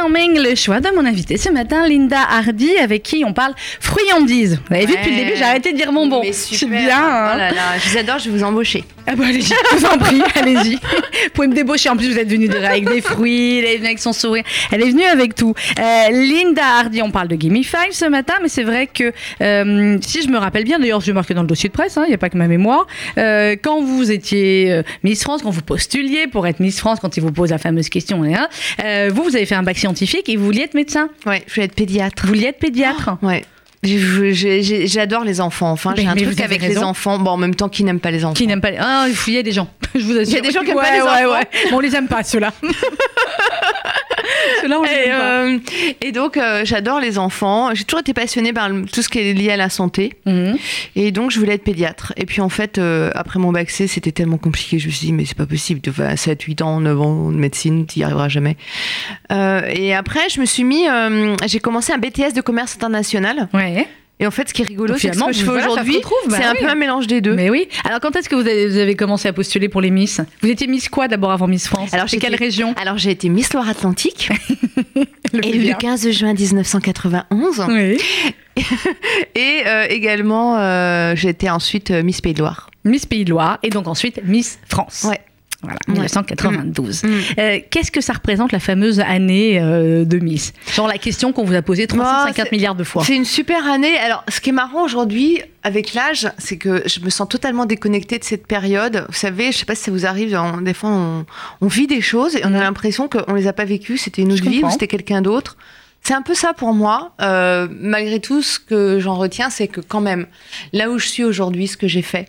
[0.10, 3.54] Le choix de mon invité ce matin, Linda Hardy, avec qui on parle
[3.98, 4.60] friandises.
[4.70, 6.22] Vous avez vu depuis le début, j'ai arrêté de dire bonbon.
[6.22, 6.80] Mais C'est super.
[6.80, 6.98] bien.
[6.98, 7.32] hein.
[7.34, 8.84] Oh là là, je vous adore, je vais vous embaucher.
[9.10, 10.76] Ah bah allez-y, je vous en prie, allez-y.
[10.76, 11.90] Vous pouvez me débaucher.
[11.90, 14.44] En plus, vous êtes venue avec des fruits, elle est venue avec son sourire.
[14.72, 15.54] Elle est venue avec tout.
[15.80, 19.98] Euh, Linda Hardy, on parle de Gimme Five ce matin, mais c'est vrai que euh,
[20.02, 22.10] si je me rappelle bien, d'ailleurs, je marqué dans le dossier de presse, hein, il
[22.10, 22.86] n'y a pas que ma mémoire,
[23.18, 27.16] euh, quand vous étiez euh, Miss France, quand vous postuliez pour être Miss France, quand
[27.16, 28.50] ils vous posent la fameuse question, hein,
[28.84, 31.10] euh, vous, vous avez fait un bac scientifique et vous vouliez être médecin.
[31.26, 32.24] Ouais, je vais être pédiatre.
[32.24, 33.12] Vous vouliez être pédiatre.
[33.22, 33.44] Ouais.
[33.84, 35.72] J'adore les enfants.
[35.72, 37.20] Enfin, j'ai un truc avec les enfants.
[37.20, 38.34] Bon, en même temps, qui n'aiment pas les enfants?
[38.34, 38.78] Qui n'aiment pas les...
[38.80, 40.32] Ah, il y a des gens, je vous assure.
[40.32, 41.32] Il y a des gens qui aiment Ouais, pas les ouais, enfants.
[41.40, 41.70] ouais.
[41.72, 42.52] Bon, on les aime pas, ceux-là.
[44.76, 45.58] on Et, euh,
[46.02, 47.74] et donc, euh, j'adore les enfants.
[47.74, 50.14] J'ai toujours été passionnée par le- tout ce qui est lié à la santé.
[50.26, 50.58] Mhm.
[50.96, 52.14] Et donc, je voulais être pédiatre.
[52.18, 54.80] Et puis, en fait, euh, après mon bac C, c'était tellement compliqué.
[54.80, 55.80] Je me suis dit, mais c'est pas possible.
[55.82, 58.58] Tu fais 7, 8 ans, 9 ans de médecine, tu n'y arriveras jamais.
[59.32, 60.86] Et après, je me suis mis.
[61.46, 63.48] j'ai commencé un BTS de commerce international.
[63.54, 63.88] Ouais.
[64.20, 66.02] Et en fait, ce qui est rigolo, c'est que ce que je fais voilà, aujourd'hui,
[66.28, 66.58] bah c'est un oui.
[66.62, 67.36] peu un mélange des deux.
[67.36, 67.68] Mais oui.
[67.84, 70.22] Alors, quand est-ce que vous avez, vous avez commencé à postuler pour les Miss?
[70.42, 71.94] Vous étiez Miss quoi d'abord avant Miss France?
[71.94, 72.74] Alors, j'étais- quelle région?
[72.82, 74.30] Alors, j'ai été Miss Loire-Atlantique.
[74.94, 75.04] Plus
[75.34, 75.76] le bien.
[75.76, 77.66] 15 juin 1991.
[77.70, 77.98] Oui.
[79.36, 82.72] Et euh, également, euh, j'ai été ensuite euh, Miss Pays de Loire.
[82.86, 85.06] Miss Pays de Loire et donc ensuite Miss France.
[85.08, 85.20] Ouais.
[85.68, 85.94] Voilà, Ouais.
[85.96, 87.04] 1992.
[87.04, 87.08] Mm.
[87.40, 90.54] Euh, Qu'est-ce que ça représente la fameuse année euh, de Miss?
[90.74, 93.04] Genre la question qu'on vous a posée 350 Bah, c'est- milliards de fois.
[93.04, 93.98] C'est une super année.
[93.98, 98.18] Alors, ce qui est marrant aujourd'hui, avec l'âge, c'est que je me sens totalement déconnectée
[98.18, 99.06] de cette période.
[99.10, 101.26] Vous savez, je sais pas si ça vous arrive, on- des fois, on,
[101.62, 103.98] on vit des choses et on a l'impression qu'on les a pas vécues.
[103.98, 104.38] C'était une Mm.
[104.38, 105.58] Je autre vie ou c'était quelqu'un d'autre.
[106.04, 107.12] C'est un peu ça pour moi.
[107.22, 110.28] Euh, malgré tout, ce que j'en retiens, c'est que quand même,
[110.72, 112.28] là où je suis aujourd'hui, ce que j'ai fait,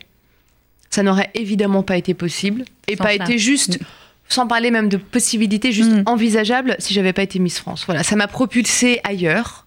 [0.91, 3.25] ça n'aurait évidemment pas été possible et Sans pas ça.
[3.25, 3.79] été juste,
[4.29, 6.03] sans parler même de possibilités, juste Mm.
[6.07, 7.85] envisageable si j'avais pas été Miss France.
[7.87, 9.67] Voilà, ça m'a propulsée ailleurs,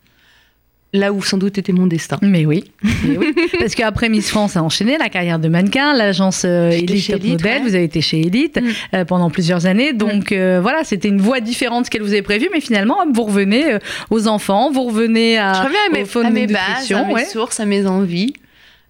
[0.94, 2.18] là où sans doute était mon destin.
[2.22, 3.34] Mais oui, mais oui.
[3.60, 7.32] parce qu'après Miss France a enchaîné la carrière de mannequin, l'agence euh, Elite Top Elite,
[7.34, 7.70] Model, ouais.
[7.70, 8.68] vous avez été chez Elite Mm.
[8.96, 12.12] euh, pendant plusieurs années, donc euh, voilà, c'était une voie différente de ce qu'elle vous
[12.12, 13.78] avait prévu, mais finalement vous revenez
[14.10, 17.06] aux enfants, vous revenez à, Je reviens à mes, au phone à mes bases, à
[17.06, 17.26] mes ouais.
[17.26, 18.34] sources, à mes envies.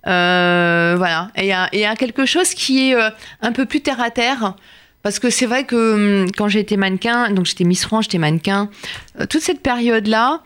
[0.08, 1.30] Euh, voilà.
[1.36, 3.10] Et il y a, quelque chose qui est euh,
[3.42, 4.56] un peu plus terre à terre.
[5.04, 8.20] Parce que c'est vrai que hum, quand j'ai été mannequin, donc j'étais Miss France, j'étais
[8.20, 8.70] mannequin,
[9.20, 10.42] euh, toute cette période-là,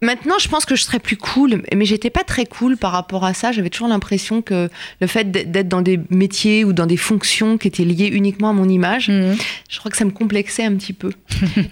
[0.00, 3.24] Maintenant, je pense que je serais plus cool, mais j'étais pas très cool par rapport
[3.24, 3.50] à ça.
[3.50, 4.68] J'avais toujours l'impression que
[5.00, 8.52] le fait d'être- dans des métiers ou dans des fonctions qui étaient liées uniquement à
[8.52, 9.36] mon image, Mhm.
[9.68, 11.10] je crois que ça me complexait un petit peu.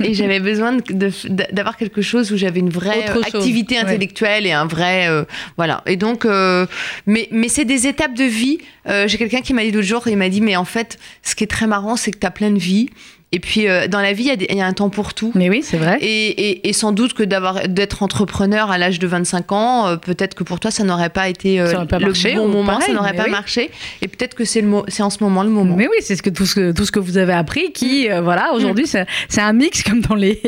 [0.02, 0.76] et j'avais besoin
[1.52, 3.82] d'avoir quelque chose où j'avais une vraie Autre chose, activité ouais.
[3.82, 5.08] intellectuelle et un vrai.
[5.08, 5.24] euh,
[5.56, 5.82] voilà.
[5.86, 6.66] Et donc, euh,
[7.06, 8.58] mais, mais c'est des étapes de vie.
[8.88, 11.34] Euh, J'ai quelqu'un qui m'a dit l'autre jour, il m'a dit, mais en fait, ce
[11.36, 12.88] qui est très marrant, c'est que tu as plein de vie.
[13.36, 15.30] Et puis, euh, dans la vie, il y a y, un temps pour tout.
[15.34, 15.98] Mais oui, c'est vrai.
[16.00, 19.96] Et, et- et sans doute que d'avoir d'être entrepreneur à l'âge de 25 ans, euh,
[19.96, 22.86] peut-être que pour toi ça n'aurait pas été euh, pas le marché, bon moment, pareil,
[22.86, 23.30] ça n'aurait pas oui.
[23.30, 23.70] marché.
[24.00, 25.76] Et peut-être que c'est le mo- c'est en ce moment le moment.
[25.76, 28.10] Mais oui, c'est ce que tout ce que tout ce que vous avez appris qui
[28.10, 30.40] euh, voilà aujourd'hui c'est c'est un mix comme dans les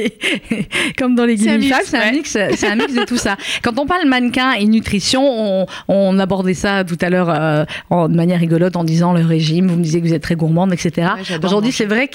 [0.98, 3.37] comme dans les C'est un mix, un mix c'est un mix de tout ça.
[3.62, 8.16] Quand on parle mannequin et nutrition, on, on abordait ça tout à l'heure en- de
[8.16, 9.66] manière rigolote en disant le régime.
[9.68, 11.09] Vous me disiez que vous êtes très gourmande, etc.
[11.16, 11.72] Ouais, Aujourd'hui, manger.
[11.72, 12.09] c'est vrai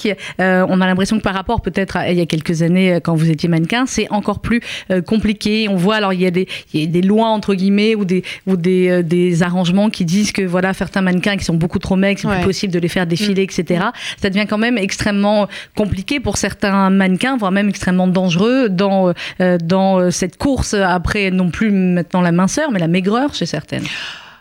[0.66, 3.14] qu'on a l'impression que par rapport peut-être à il y a quelques années euh, quand
[3.14, 5.68] vous étiez mannequin, c'est encore plus euh, compliqué.
[5.68, 8.04] On voit alors il y a des il y a des lois entre guillemets ou
[8.04, 11.78] des ou des, euh, des arrangements qui disent que voilà certains mannequins qui sont beaucoup
[11.78, 12.36] trop maigres, c'est Ouais.
[12.36, 13.84] plus possible de les faire défiler, etc.
[14.20, 19.58] Ça devient quand même extrêmement compliqué pour certains mannequins, voire même extrêmement dangereux dans euh,
[19.62, 23.84] dans euh, cette course après non plus maintenant la minceur, mais la maigreur chez certaines.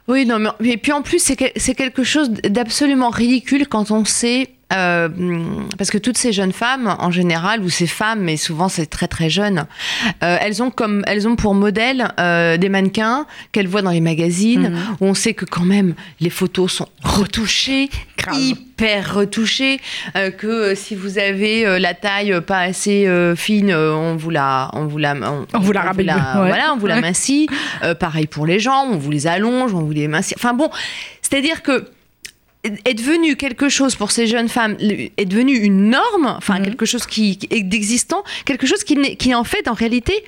[0.07, 3.89] Oui, non, mais et puis en plus, c'est que- c'est quelque chose d'absolument ridicule quand
[3.91, 4.49] on sait.
[4.73, 5.09] Euh,
[5.77, 9.07] parce que toutes ces jeunes femmes, en général, ou ces femmes, mais souvent c'est très
[9.07, 9.65] très jeune,
[10.23, 14.01] euh, elles ont comme elles ont pour modèle euh, des mannequins qu'elles voient dans les
[14.01, 14.79] magazines, Mhm.
[15.01, 17.89] où on sait que quand même les photos sont retouchées,
[18.33, 19.79] hyper retouchées,
[20.37, 25.13] que si vous avez la taille pas assez fine, on vous la, on vous la,
[25.53, 25.81] On vous la
[26.41, 26.47] ouais.
[26.47, 27.01] voilà, on vous la Ouais.
[27.99, 30.35] pareil pour les jambes, on vous les allonge, on vous les mincit.
[30.37, 30.69] Enfin bon,
[31.21, 31.85] c'est-à-dire que
[32.63, 36.65] est devenu quelque chose pour ces jeunes femmes, est devenu une norme, enfin Mhm.
[36.65, 40.23] quelque chose qui, qui est d'existant, quelque chose qui, qui en fait en réalité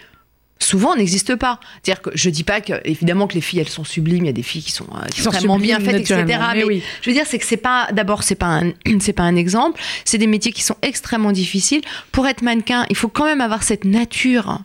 [0.59, 1.59] souvent n'existe pas.
[1.83, 4.29] C'est-à-dire que je dis pas que évidemment que les filles elles sont sublimes, il y
[4.29, 6.23] a des filles qui sont euh, Qui sont extrêmement bien faites, etc.
[6.25, 6.81] mais Mais oui.
[7.01, 9.79] je veux dire c'est que c'est pas d'abord c'est pas un c'est pas un exemple,
[10.05, 11.81] c'est des métiers qui sont extrêmement difficiles.
[12.11, 14.59] Pour être mannequin, il faut quand même avoir cette nature.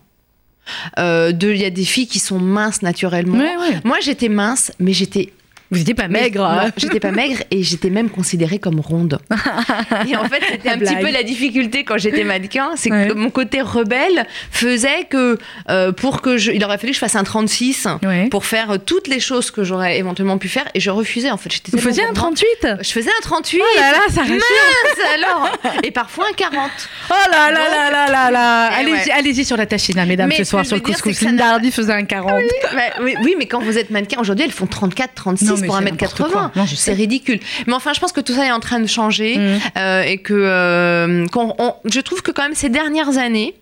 [0.99, 3.43] Euh, de, il y a des filles qui sont minces naturellement.
[3.85, 5.33] Moi, j'étais mince, mais j'étais
[5.71, 6.41] Vous étiez pas Mais- maigre.
[6.43, 6.71] non, hein.
[6.77, 9.19] j'étais pas maigre et j'étais même considérée comme ronde.
[10.09, 13.07] et en fait, c'était un petit peu la difficulté quand j'étais mannequin, c'est Ouais.
[13.09, 17.01] que mon côté rebelle faisait que euh, pour que je, il aurait fallu que je
[17.01, 18.29] fasse un 36 Ouais.
[18.31, 21.37] pour faire euh, toutes les choses que j'aurais éventuellement pu faire et je refusais en
[21.37, 21.53] fait.
[21.53, 22.37] J'étais Vous faisiez un gourmande.
[22.37, 23.61] 38 Je faisais un 38.
[23.63, 24.35] Oh là là, ça rassure.
[24.37, 25.49] Mince, alors
[25.85, 26.71] Et parfois un 40.
[27.11, 29.11] Oh là là là là là là Eh Allez-y, ouais.
[29.13, 31.21] allez-y sur la tachina, mesdames, Mais ce soir sur le couscous.
[31.21, 32.33] Linda Hardy faisait un 40.
[32.75, 35.77] Bah, oui, oui, mais quand vous êtes mannequin, aujourd'hui, elles font 34, 36 Non, pour
[35.77, 35.91] c'est 1m80.
[35.91, 36.51] n'importe quoi.
[36.57, 36.77] Non, je sais.
[36.77, 37.41] C'est ridicule.
[37.67, 39.59] Mais enfin, je pense que tout ça est en train de changer Mm.
[39.79, 43.55] euh, et que euh, on- je trouve que quand même ces dernières années,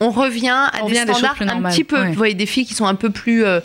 [0.00, 2.08] on revient à On des standards un normales, petit peu, ouais.
[2.08, 3.60] vous voyez, des filles qui sont un peu plus, euh,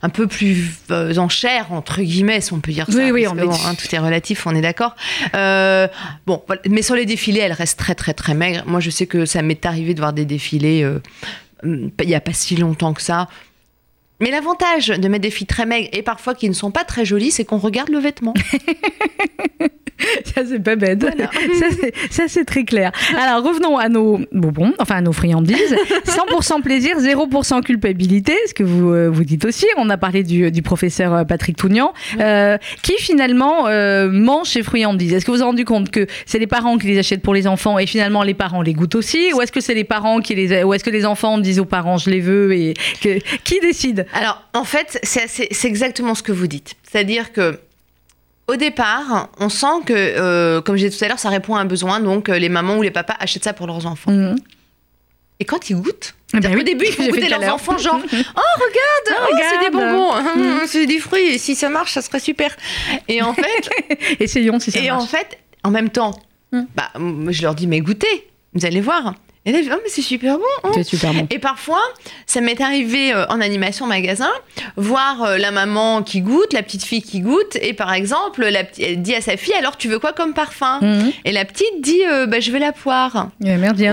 [0.00, 2.96] un peu plus euh, en chair entre guillemets, si on peut dire ça.
[2.96, 4.96] Oui, oui, on que est- bon, hein, tout est relatif, on est d'accord.
[5.34, 5.86] Euh,
[6.26, 6.62] bon, voilà.
[6.70, 8.62] mais sur les défilés, elles restent très, très, très maigres.
[8.66, 10.86] Moi, je sais que ça m'est arrivé de voir des défilés
[11.62, 13.28] il y a pas si longtemps que ça.
[14.20, 17.04] Mais l'avantage de mettre des filles très maigres et parfois qui ne sont pas très
[17.04, 18.34] jolies, c'est qu'on regarde le vêtement.
[20.34, 21.00] Ça, c'est pas bête.
[21.00, 21.30] Voilà.
[22.10, 22.90] Ça, c'est- très clair.
[23.20, 25.76] Alors, revenons à nos bonbons, enfin à nos friandises.
[26.06, 29.66] 100% plaisir, 0% culpabilité, ce que vous, euh, vous dites aussi.
[29.76, 34.62] On a parlé du, du professeur euh, Patrick Tougnan, euh, qui finalement euh, mange ces
[34.62, 35.12] friandises.
[35.12, 37.46] Est-ce que vous vous rendu compte que c'est les parents qui les achètent pour les
[37.46, 39.32] enfants et finalement les parents les goûtent aussi?
[39.34, 40.64] Ou est-ce que c'est les parents qui les...
[40.64, 43.18] Ou est-ce que les enfants disent aux parents je les veux et que...
[43.44, 44.06] Qui décide?
[44.12, 46.74] Alors, en fait, c'est exactement ce que vous dites.
[46.90, 47.58] C'est-à-dire que
[48.48, 51.60] au départ, on sent que, euh, comme j'ai dit tout à l'heure, ça répond à
[51.60, 52.00] un besoin.
[52.00, 54.10] Donc, euh, les mamans ou les papas achètent ça pour leurs enfants.
[54.10, 54.36] Mhm.
[55.38, 58.00] Et quand ils goûtent, Ah bah oui, qu'au début, ils font goûter leurs enfants, genre,
[58.12, 59.94] oh, regarde, oh, c'est des regarde.
[59.96, 62.54] bonbons, hum, c'est des fruits, et si ça marche, ça serait super.
[63.08, 63.70] Et en fait,
[64.20, 65.02] Essayons si ça et marche.
[65.04, 66.12] en fait, en même temps,
[66.52, 66.64] Hmm.
[66.74, 66.90] bah,
[67.28, 69.14] je leur dis, mais goûtez, vous allez voir.
[69.46, 70.44] Et là, oh, mais c'est super bon.
[70.64, 70.70] hein.
[70.74, 71.26] C'est super bon.
[71.30, 71.80] Et parfois,
[72.26, 74.30] ça m'est arrivé euh, en animation magasin,
[74.76, 78.64] voir euh, la maman qui goûte, la petite fille qui goûte, et par exemple, la
[78.64, 81.12] petite- elle dit à sa fille, alors tu veux quoi comme parfum Mhm?
[81.24, 83.28] Et la petite dit, euh, bah, je veux la poire.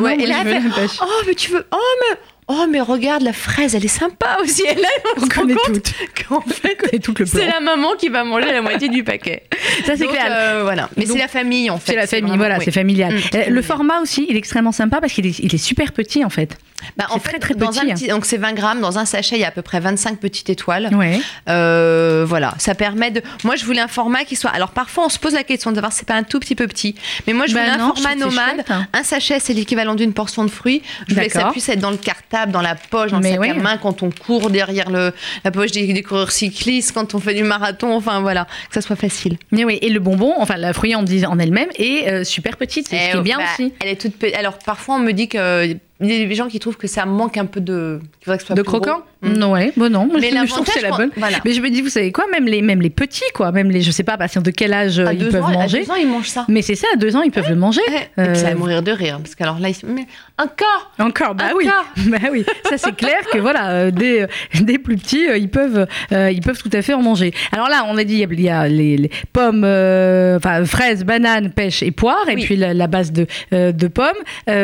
[0.02, 0.98] Ouais, et moi, là, je elle veux fait, la pêche.
[1.02, 1.66] Oh, mais tu veux...
[1.72, 1.78] Oh,
[2.12, 2.18] mais...
[2.50, 4.62] Oh, mais regarde, la fraise, elle est sympa aussi.
[4.64, 5.94] Et là, on, On se rend compte
[6.28, 6.78] qu'en fait,
[7.26, 9.44] c'est la maman qui va manger la moitié du paquet.
[9.86, 10.28] Ça, c'est clair.
[10.32, 10.90] euh, voilà.
[10.96, 11.92] Mais c'est la famille, en fait.
[11.92, 12.66] C'est la famille, vraiment- voilà, oui.
[12.66, 13.14] c'est familial.
[13.14, 13.54] Mm, Euh, familial.
[13.54, 16.30] le format aussi, il est extrêmement sympa parce qu'il est, il est super petit en
[16.30, 16.58] fait.
[16.96, 17.94] Bah, en fait, très, très dans petit, un hein.
[17.94, 18.80] petit, donc c'est 20 grammes.
[18.82, 20.90] Dans un sachet, il y a à peu près 25 petites étoiles.
[20.96, 21.20] Ouais.
[21.50, 23.22] Euh, voilà, ça permet de.
[23.44, 24.52] Moi, je voulais un format qui soit.
[24.52, 26.56] Alors, parfois, on se pose la question de savoir si c'est pas un tout petit
[26.56, 26.96] peu petit.
[27.26, 28.54] Mais moi, je Bah voulais un non, format nomade.
[28.56, 28.88] chouette, hein.
[28.94, 30.82] Un sachet, c'est l'équivalent d'une portion de fruits.
[31.08, 33.48] Je voulais que ça puisse être dans le cartable, dans la poche, dans le sac
[33.50, 37.20] à main, quand on court derrière le, la poche des, des coureurs cyclistes, quand on
[37.20, 37.96] fait du marathon.
[37.96, 39.38] Enfin, voilà, que ça soit facile.
[39.52, 42.98] Mais oui, et le bonbon, enfin la friandise en elle-même est euh, super petite, c'est
[42.98, 43.74] ce Et, qui est bien bah, aussi.
[43.82, 45.78] Elle est toute pe- Alors, parfois, on me dit que.
[46.00, 48.00] Il y a des gens qui trouvent que ça manque un peu de.
[48.20, 49.02] qu'il faudrait que ce soit De croquant?
[49.24, 51.10] Ouais, bon non, moi, Mais je, je trouve que c'est la bonne.
[51.18, 51.38] voilà.
[51.46, 53.82] Mais je me dis, vous savez quoi, même les, même les petits, quoi, même les,
[53.82, 55.84] je sais pas à partir de quel âge À ils peuvent ans, à manger.
[55.84, 56.46] deux ans, ils mangent ça.
[56.50, 57.82] Mais c'est ça, à deux ans, ils peuvent le manger.
[57.88, 58.10] Ouais.
[58.18, 60.06] Et Euh, puis ça va mourir de rire, parce qu'alors là, ils mais
[60.38, 61.68] encore Encore, bah oui,
[62.08, 64.28] bah oui, ça c'est clair que voilà, euh, des, euh,
[64.62, 67.34] des plus petits, ils peuvent, ils peuvent tout à fait en manger.
[67.52, 71.82] Alors là, on a dit il y a les, les pommes, enfin fraises, bananes, pêche
[71.82, 74.08] et poire, et puis la, la base de, de pommes.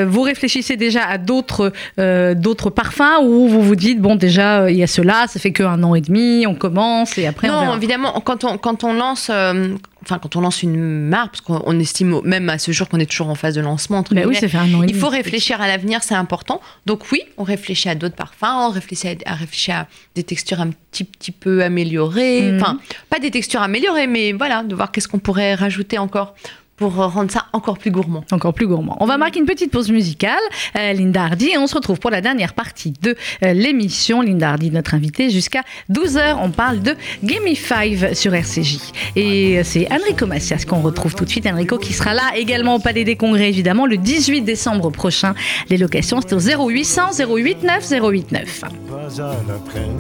[0.08, 4.78] Vous réfléchissez déjà à d'autres, d'autres parfums ou vous vous dites bon déjà euh, il
[4.78, 7.54] y a cela, ça fait que un an et demi, on commence et après on
[7.54, 7.76] Non, verra.
[7.78, 9.30] évidemment, quand on, quand on lance.
[9.32, 9.76] euh,
[10.06, 13.00] Enfin, quand on lance une marque, parce qu'on on estime même à ce jour qu'on
[13.00, 14.88] est toujours en phase de lancement, entre Bah oui, guillemets, ça fait un an et
[14.90, 16.60] il faut réfléchir à l'avenir, c'est important.
[16.86, 20.60] Donc oui, on réfléchit à d'autres parfums, on réfléchit à, à réfléchir à des textures
[20.60, 22.42] un petit, petit peu améliorées.
[22.52, 22.62] Mhm.
[22.62, 22.80] Enfin,
[23.10, 26.36] pas des textures améliorées, mais voilà, de voir qu'est-ce qu'on pourrait rajouter encore
[26.78, 28.24] pour euh, rendre ça encore plus gourmand.
[28.32, 28.98] Encore plus gourmand.
[29.00, 30.40] On va marquer une petite pause musicale,
[30.78, 34.22] euh, Linda Hardy, et on se retrouve pour la dernière partie de euh, l'émission.
[34.22, 36.38] Linda Hardy, notre invitée, jusqu'à 12h.
[36.42, 38.80] On parle de Gimme 5 sur RCJ.
[39.16, 41.46] Et euh, c'est Enrico Macias qu'on retrouve tout de suite.
[41.48, 45.34] Enrico qui sera là également au Palais des Congrès, évidemment, le 18 décembre prochain.
[45.70, 48.62] Les locations, c'est au 0800 089 089.
[48.62, 49.98] pas à la traîne.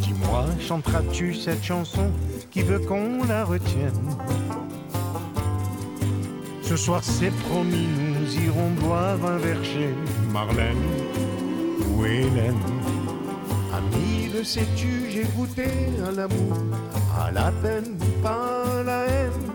[0.00, 2.10] Dis-moi, chanteras-tu cette chanson?
[2.58, 4.02] Qui veut qu'on la retienne
[6.62, 9.90] Ce soir c'est promis, nous irons boire un verre chez
[10.32, 10.86] Marlène
[11.88, 12.64] ou Hélène.
[13.72, 15.68] Ami, le sais-tu, j'ai goûté
[16.08, 16.56] à l'amour,
[17.16, 19.46] à la peine, pas à la haine.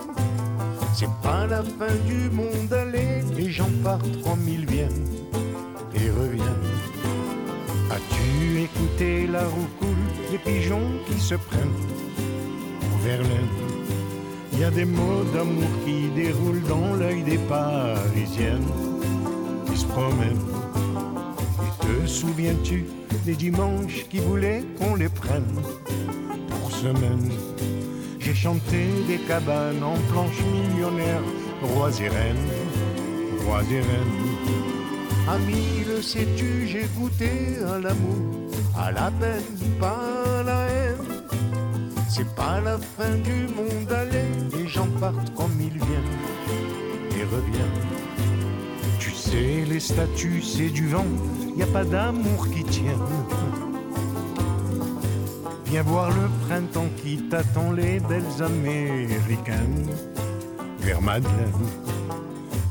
[0.95, 5.07] C'est pas la fin du monde, allez, les gens partent, trois mille viennent
[5.93, 6.69] et reviennent.
[7.91, 12.12] As-tu écouté la roue coule, les pigeons qui se prennent?
[14.53, 18.71] Il y a des mots d'amour qui déroulent dans l'œil des Parisiennes
[19.65, 20.47] qui se promènent.
[21.61, 22.85] Et Te souviens-tu
[23.25, 25.59] des dimanches qui voulaient qu'on les prenne?
[26.47, 27.29] Pour semaine
[28.19, 31.23] J'ai chanté des cabanes en planches millionnaires,
[31.61, 32.51] rois et reines,
[33.45, 34.23] rois et reines.
[35.27, 39.43] Ami, le sais-tu, j'ai goûté à l'amour, à la peine,
[39.79, 40.32] pas.
[42.15, 47.81] C'est pas la fin du monde, allez, les gens partent comme ils viennent et reviennent.
[48.99, 51.07] Tu sais, les statues, c'est du vent,
[51.57, 52.99] y a pas d'amour qui tienne.
[55.65, 59.89] Viens voir le printemps qui t'attend, les belles américaines,
[60.81, 61.51] vers Madeleine.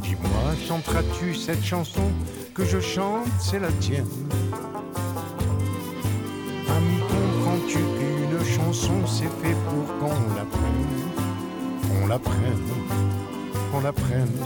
[0.05, 2.13] Dis-moi, chanteras-tu cette chanson
[2.55, 4.07] que je chante, c'est la tienne
[8.73, 11.11] chanson, c'est fait pour qu'on l'apprenne,
[11.89, 12.69] qu'on l'apprenne,
[13.71, 14.39] qu'on l'apprenne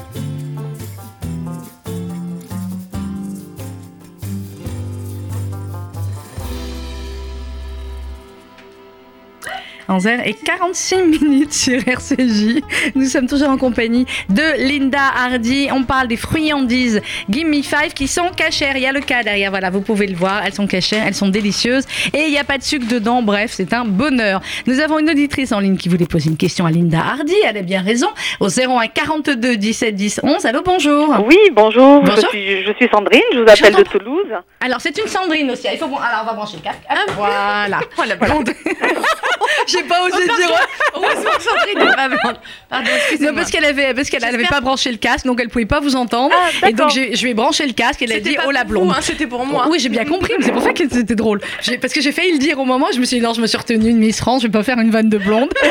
[9.88, 12.62] 11h46 minutes sur RCJ.
[12.94, 15.68] Nous sommes toujours en compagnie de Linda Hardy.
[15.72, 18.76] On parle des friandises Gimme Five qui sont cachères.
[18.76, 20.42] Il y a le cas derrière, voilà, vous pouvez le voir.
[20.44, 23.22] Elles sont cachères, elles sont délicieuses et il n'y a pas de sucre dedans.
[23.22, 24.40] Bref, c'est un bonheur.
[24.66, 27.34] Nous avons une auditrice en ligne qui voulait poser une question à Linda Hardy.
[27.44, 28.08] Elle a bien raison.
[28.40, 30.46] Au 01 42 17 10 11.
[30.46, 31.24] Allô, bonjour.
[31.26, 32.02] Oui, bonjour.
[32.02, 32.16] Bonjour.
[32.16, 33.82] Je, suis, je suis Sandrine, je vous appelle de.
[33.82, 34.26] Toulouse.
[34.60, 35.66] Alors, c'est une Sandrine aussi.
[35.72, 35.86] Il faut...
[35.86, 36.80] bon- Alors, on va brancher le casque.
[36.90, 37.68] Hop, voilà.
[38.08, 38.50] La blonde.
[39.66, 40.50] J'ai pas osé dire.
[40.94, 42.08] Heureusement que Sandrine n'est pas.
[42.70, 42.90] Pardon,
[43.20, 45.80] Non, parce qu'elle avait, parce qu'elle n'avait pas branché le casque, donc elle pouvait pas
[45.80, 46.34] vous entendre.
[46.62, 48.64] Ah, et donc je lui ai branché le casque et elle a dit oh la
[48.64, 48.90] blonde.
[48.90, 49.66] hein, C'était pour moi.
[49.70, 51.40] Oui, j'ai bien compris, mais c'est pour ça que c'était drôle.
[51.80, 53.46] Parce que j'ai failli le dire au moment, je me suis dit non, je me
[53.46, 55.52] suis retenue une Miss France, je vais pas faire une vanne de blonde.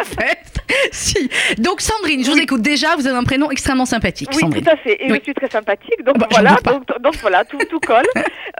[0.00, 0.58] en fait,
[0.92, 1.30] si.
[1.58, 4.64] Donc Sandrine, je vous écoute déjà, vous avez un prénom extrêmement sympathique, Oui, Sandrine.
[4.64, 5.02] tout à fait.
[5.04, 5.18] Et Oui.
[5.18, 6.02] je suis très sympathique.
[6.04, 8.06] Donc Ah bah, voilà, donc, donc voilà, tout, tout colle.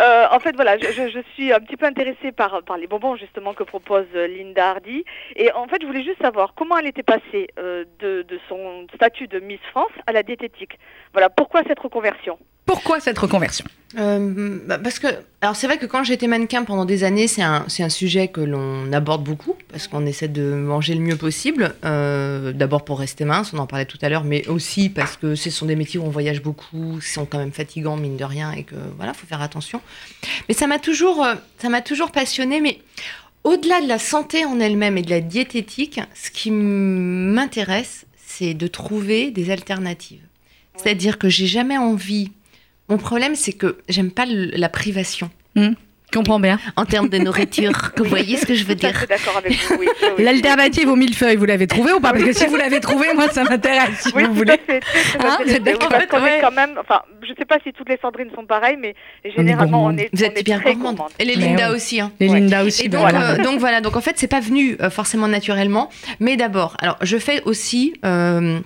[0.01, 2.87] Euh, en fait, voilà, je, je, je suis un petit peu intéressée par, par les
[2.87, 5.05] bonbons justement que propose euh, Linda Hardy.
[5.37, 8.87] Et en fait, je voulais juste savoir comment elle était passée euh, de, de son
[8.95, 10.79] statut de Miss France à la diététique.
[11.13, 12.39] Voilà, pourquoi cette reconversion?
[12.69, 13.65] Pourquoi cette reconversion?
[13.97, 15.07] Euh, bah, parce que,
[15.41, 18.43] alors c'est vrai que quand j'étais mannequin pendant des années, c'est un, un sujet que
[18.43, 21.75] l'on aborde beaucoup, parce qu'on essaie de manger le mieux possible.
[21.87, 25.35] Euh, D'abord pour rester mince, on en parlait tout à l'heure, mais aussi parce que
[25.35, 28.25] ce sont des métiers où on voyage beaucoup, qui sont quand même fatigants, mine de
[28.25, 29.81] rien, et que voilà, faut faire attention.
[30.49, 32.81] Mais ça m'a toujours, euh, ça m'a toujours passionné, mais
[33.45, 38.67] au-delà de la santé en elle-même et de la diététique, ce qui m'intéresse, c'est de
[38.67, 40.21] trouver des alternatives.
[40.77, 42.31] C'est-à-dire que j'ai jamais envie.
[42.89, 46.59] Mon problème, c'est que j'aime pas le- la privation Je comprends bien.
[46.77, 47.73] en termes de nourriture.
[47.99, 49.75] vous voyez ce que je veux dire fait d'accord avec vous.
[49.79, 50.25] Oui, oui, oui.
[50.25, 52.13] L'alternative au millefeuille, vous l'avez trouvée ou pas?
[52.13, 54.05] Parce que si vous l'avez trouvée, moi ça m'intéresse.
[54.05, 54.59] Si Oui, vous tout voulez.
[54.67, 54.81] fait.
[55.19, 55.53] Hein, intéressée.
[55.55, 55.89] c'est d'accord.
[55.91, 56.39] Oui, parce qu'on Ouais.
[56.39, 58.95] est quand même, enfin, je sais pas si toutes les Sandrines sont pareilles, mais
[59.37, 60.97] généralement on est, Vous on êtes est bien très gourmande.
[60.97, 61.13] gourmande.
[61.19, 62.01] Et les Linda aussi.
[62.01, 62.11] Hein.
[62.21, 62.41] Les Ouais.
[62.41, 63.33] Linda aussi, Et donc, voilà.
[63.33, 66.97] euh, donc voilà, donc en fait, c'est pas venu euh, forcément naturellement, mais d'abord, alors
[67.03, 68.61] je fais aussi, euh,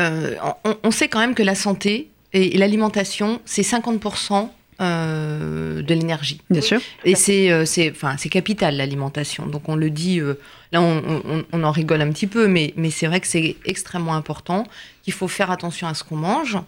[0.00, 0.34] euh,
[0.64, 4.48] on, on sait quand même que la santé et, l'alimentation, c'est 50%
[4.80, 6.40] euh, de l'énergie.
[6.50, 6.80] Bien sûr.
[7.04, 9.46] Et c'est euh, c'est enfin c'est capital l'alimentation.
[9.46, 10.34] Donc on le dit euh,
[10.72, 13.54] là on, on- on en rigole un petit peu mais mais c'est vrai que c'est
[13.64, 14.66] extrêmement important
[15.04, 16.58] qu'il faut faire attention à ce qu'on mange.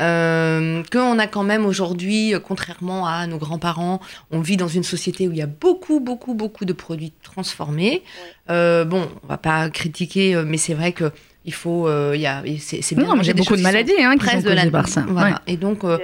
[0.00, 4.00] Euh, qu'on a quand même aujourd'hui, euh, contrairement à nos grands-parents,
[4.32, 8.02] on vit dans une société où il y a beaucoup, beaucoup, beaucoup de produits transformés.
[8.50, 11.12] Euh, bon, on va pas critiquer, mais c'est vrai que
[11.46, 13.06] il faut, euh, il y a, c'est c'est bien.
[13.14, 15.04] Non, j'ai beaucoup de maladies hein, qui sont de la par ça.
[15.06, 15.28] Voilà.
[15.30, 15.34] Ouais.
[15.46, 15.98] Et donc, euh,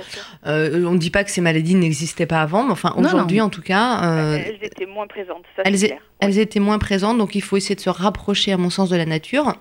[0.46, 3.44] euh, on ne dit pas que ces maladies n'existaient pas avant, mais enfin aujourd'hui non.
[3.44, 7.16] en tout cas, euh, Elles étaient moins présentes, ça elles, é- elles étaient moins présentes,
[7.18, 9.54] donc il faut essayer de se rapprocher, à mon sens, de la nature.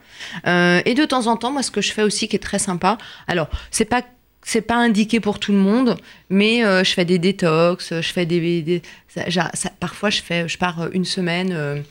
[0.47, 2.59] Euh, et de temps en temps, moi, ce que je fais aussi, qui est très
[2.59, 4.01] sympa, alors, c'est pas
[4.41, 5.97] c'est pas indiqué pour tout le monde,
[6.29, 10.21] mais euh, je fais des détox, je fais des, des- ça- j'a- ça- parfois je
[10.21, 11.81] fais, je pars une semaine euh,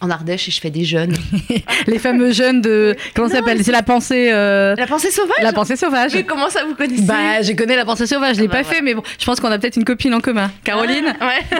[0.00, 1.14] en Ardèche et je fais des jeûnes.
[1.86, 2.96] Les fameux jeunes de.
[3.14, 3.62] Comment ça s'appelle?
[3.64, 4.30] C'est la pensée.
[4.32, 5.42] euh, La pensée sauvage?
[5.42, 6.12] La pensée sauvage.
[6.14, 7.02] Mais comment ça vous connaissez?
[7.02, 8.76] Bah, je connais la pensée sauvage, je l'ai Ah bah, pas voilà.
[8.78, 10.50] fait, mais bon, je pense qu'on a peut-être une copine en commun.
[10.64, 11.58] Caroline Ouais.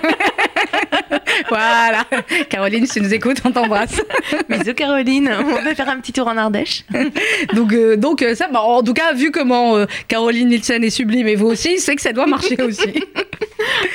[1.48, 2.04] Voilà.
[2.48, 4.00] Caroline, si tu nous écoutes, on t'embrasse.
[4.48, 6.84] Bisous Caroline, on va faire un petit tour en Ardèche.
[7.54, 10.90] Donc, euh, donc euh, ça, bah, en tout cas, vu comment euh, Caroline Nielsen est
[10.90, 13.04] sublime et vous aussi, c'est que ça doit marcher aussi.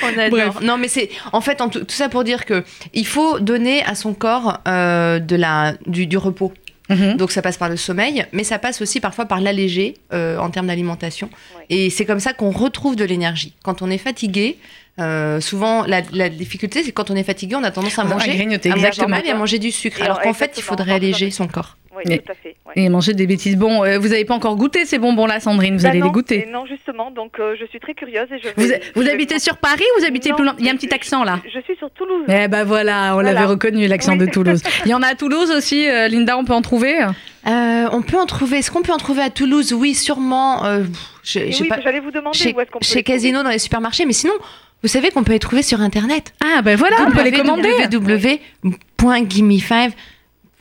[0.02, 0.30] On adore.
[0.30, 0.60] Bref.
[0.62, 3.82] Non, mais c'est en fait en tout, tout ça pour dire que il faut donner
[3.84, 6.52] à son corps euh, de la du, du repos.
[6.88, 7.16] Mhm.
[7.16, 10.50] Donc ça passe par le sommeil, mais ça passe aussi parfois par l'alléger euh, en
[10.50, 11.28] termes d'alimentation.
[11.58, 11.64] Ouais.
[11.70, 13.54] Et c'est comme ça qu'on retrouve de l'énergie.
[13.64, 14.58] Quand on est fatigué,
[14.98, 18.04] euh, souvent la, la difficulté c'est quand on est fatigué, on a tendance à À
[18.04, 19.16] manger, grignoter, à manger exactement.
[19.16, 19.98] mal et à manger du sucre.
[20.00, 21.76] Et alors alors, qu'en fait, il faudrait alléger son corps.
[21.96, 22.56] Oui, Mais- tout à fait.
[22.66, 22.72] ouais.
[22.76, 23.56] Et manger des bêtises.
[23.56, 25.76] Bon, euh, vous n'avez pas encore goûté ces bonbons-là, Sandrine.
[25.76, 26.48] Vous Bah allez non, les goûter.
[26.52, 28.80] Non, justement, donc euh, je suis très curieuse et je vais.
[28.94, 30.54] Vous, habitez sur Paris ou vous habitez Non, plus loin?
[30.58, 31.40] Il y a un petit accent là.
[31.52, 32.24] Je suis sur Toulouse.
[32.28, 33.32] Eh ben voilà, on Voilà.
[33.32, 34.18] l'avait reconnu l'accent Oui.
[34.18, 34.62] de Toulouse.
[34.84, 37.00] Il y en a à Toulouse aussi, euh, Linda, on peut en trouver?
[37.02, 38.58] Euh, on peut en trouver.
[38.58, 39.72] Est-ce qu'on peut en trouver à Toulouse?
[39.72, 40.64] Oui, sûrement.
[40.64, 40.82] Euh,
[41.22, 41.80] je, sais oui, pas.
[41.80, 43.02] j'allais vous demander Chez, où est-ce qu'on peut chez.
[43.02, 44.34] Casino dans les supermarchés, mais sinon,
[44.82, 46.32] vous savez qu'on peut les trouver sur Internet.
[46.44, 47.70] Ah ben voilà, on peut les commander.
[47.92, 49.92] www.gimmify.fr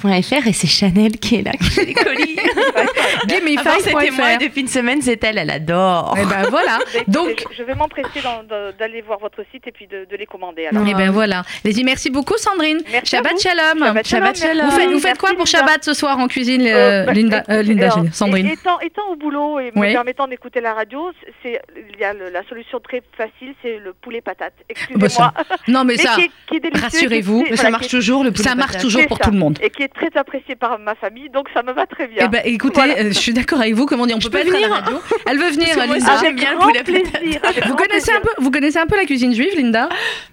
[0.03, 2.35] et c'est Chanel qui est là, qui fait les colis.
[3.27, 6.15] C'était moi et depuis une semaine, c'est elle, elle adore.
[6.19, 6.79] Eh ben voilà.
[6.93, 8.21] Écoutez, Donc, je vais m'empresser
[8.77, 10.67] d'aller voir votre site et puis de, de les commander.
[10.67, 10.83] Alors.
[10.87, 11.43] eh ben voilà.
[11.63, 12.79] Les merci beaucoup, Sandrine.
[12.91, 13.39] Merci Shabbat vous.
[13.39, 14.03] shalom.
[14.03, 14.65] Shabbat shalom.
[14.65, 15.51] Vous faites, vous faites quoi pour Linda.
[15.59, 18.47] Shabbat ce soir en cuisine, Euh, euh, bah, Linda, euh, Linda, alors, Sandrine?
[18.47, 19.87] et- Étant, étant au boulot et Oui.
[19.89, 21.11] me permettant d'écouter la radio,
[21.43, 21.59] c'est
[21.93, 24.53] il y a le- la solution très facile, c'est le poulet patate.
[24.57, 25.33] Bah, Excusez-moi.
[25.67, 26.15] Non mais Mais ça,
[26.81, 29.57] rassurez-vous, ça marche toujours, le poulet ça marche toujours pour tout le monde.
[29.61, 32.23] Et qui est très apprécié par ma famille, donc ça me va très bien.
[32.25, 32.93] Eh ben, écoutez, Voilà.
[32.99, 33.85] euh, je suis d'accord avec vous.
[33.85, 34.97] Comment on dit, on peut peux pas être à la venir radio.
[35.27, 35.93] Elle veut venir, Linda.
[35.95, 39.33] aussi, j'aime bien le plaisir, Vous connaissez un peu, vous connaissez un peu la cuisine
[39.33, 39.89] juive, Linda?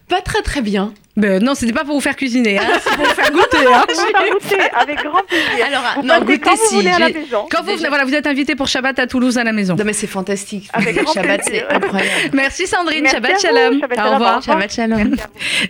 [0.08, 0.92] Pas très très bien.
[1.16, 3.66] Ben, Non, c'était pas pour vous faire cuisiner, hein, c'est pour vous faire goûter.
[3.72, 3.84] hein.
[3.88, 5.66] Vous goûter avec grand plaisir.
[5.66, 7.46] Alors, vous non, goûter quand vous si, voulez à la j'ai- maison.
[7.50, 9.74] Quand vous voilà, vous êtes invité pour Shabbat à Toulouse à la maison.
[9.76, 10.68] Non mais c'est fantastique.
[10.72, 12.10] Avec Shabbat, c'est incroyable.
[12.34, 13.80] Merci Sandrine, Merci Shabbat vous, Shalom.
[13.80, 14.36] Shabbat Au Shalom, revoir.
[14.36, 14.42] au revoir.
[14.42, 15.10] Shabbat shalom.
[15.10, 15.16] Vous.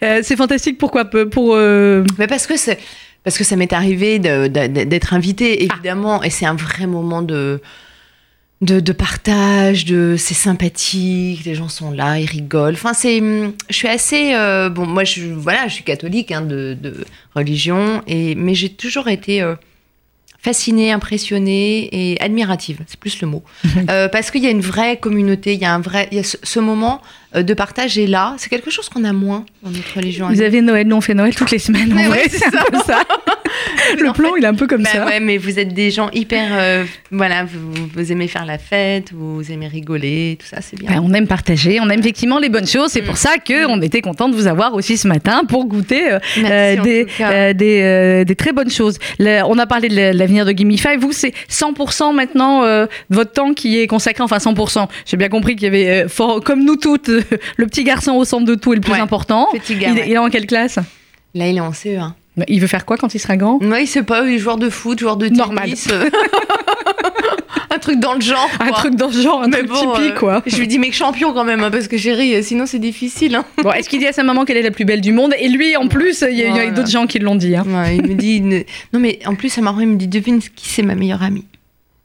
[0.05, 2.79] Euh, c'est fantastique, pourquoi Pour euh, Mais parce que c'est
[3.25, 7.61] parce que ça m'est arrivé d'être invitée évidemment et c'est un vrai moment de
[8.63, 12.75] de, de partage, de c'est sympathique, les gens sont là, ils rigolent.
[12.75, 16.43] Enfin c'est hum, je suis assez euh, bon moi je voilà, je suis catholique hein,
[16.43, 17.05] de, de
[17.35, 19.57] religion et mais j'ai toujours été euh,
[20.39, 23.43] fascinée, impressionnée et admirative, c'est plus le mot.
[23.91, 26.21] Euh, parce qu'il y a une vraie communauté, il y a un vrai il y
[26.21, 27.03] a ce, ce moment
[27.35, 30.29] de partage est là, c'est quelque chose qu'on a moins dans notre religion.
[30.29, 31.93] vous avez Noël, nous on fait Noël toutes les semaines.
[31.93, 33.03] En Mais vrai, ouais, c'est un peu ça.
[33.99, 35.05] Le En plan, il est un peu comme Bah ça.
[35.07, 36.49] ouais, mais vous êtes des gens hyper.
[36.53, 40.91] euh, voilà, vous, vous aimez faire la fête, vous aimez rigoler, tout ça, c'est bien.
[40.91, 42.91] Ben, on aime partager, on aime effectivement les bonnes choses.
[42.91, 43.07] C'est Mm.
[43.07, 46.19] pour ça que on était content de vous avoir aussi ce matin pour goûter euh,
[46.41, 48.99] Merci, euh, des, euh, euh, très bonnes choses.
[49.19, 50.97] Le- on a parlé de la- l'avenir de Gimmify.
[50.99, 54.23] Vous, c'est 100% maintenant euh, de votre temps qui est consacré.
[54.23, 54.89] Enfin, 100%.
[55.07, 57.11] J'ai bien compris qu'il y avait, euh, fort, comme nous toutes,
[57.57, 59.01] le petit garçon au centre de tout est le plus Ouais.
[59.01, 59.49] important.
[59.53, 59.89] Petit gars.
[59.91, 60.07] Il, est- ouais.
[60.09, 60.79] il est en quelle classe
[61.35, 62.13] Là, il est en CE1.
[62.49, 64.57] Il veut faire quoi quand il sera grand Ouais, il sait pas, il est joueur
[64.57, 65.39] de foot, joueur de tennis.
[65.39, 65.71] Normal.
[65.91, 66.11] euh,
[67.71, 68.49] un truc dans le genre.
[68.61, 70.43] Un truc dans ce genre, un Mais truc bon, typique, euh, quoi.
[70.47, 73.35] Je lui dis, mec, champion quand même, hein, parce que chérie, euh, sinon c'est difficile.
[73.35, 73.45] Hein.
[73.63, 75.35] Bon, est-ce qu'il dit à sa maman qu'elle est la plus belle du monde?
[75.39, 77.55] Et lui, en plus, il y a, d'autres gens qui l'ont dit.
[77.57, 77.65] hein.
[77.67, 78.41] Ouais, il me dit.
[78.41, 81.45] Non, mais en plus, c'est marrant, il me dit, devine qui c'est ma meilleure amie.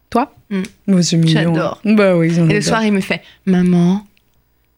[0.10, 0.34] Toi?
[0.50, 0.62] Mm.
[0.94, 1.34] Oh, C'est mignon.
[1.54, 1.82] J'adore.
[1.84, 4.06] Bah oui, Et le soir, il me fait, maman,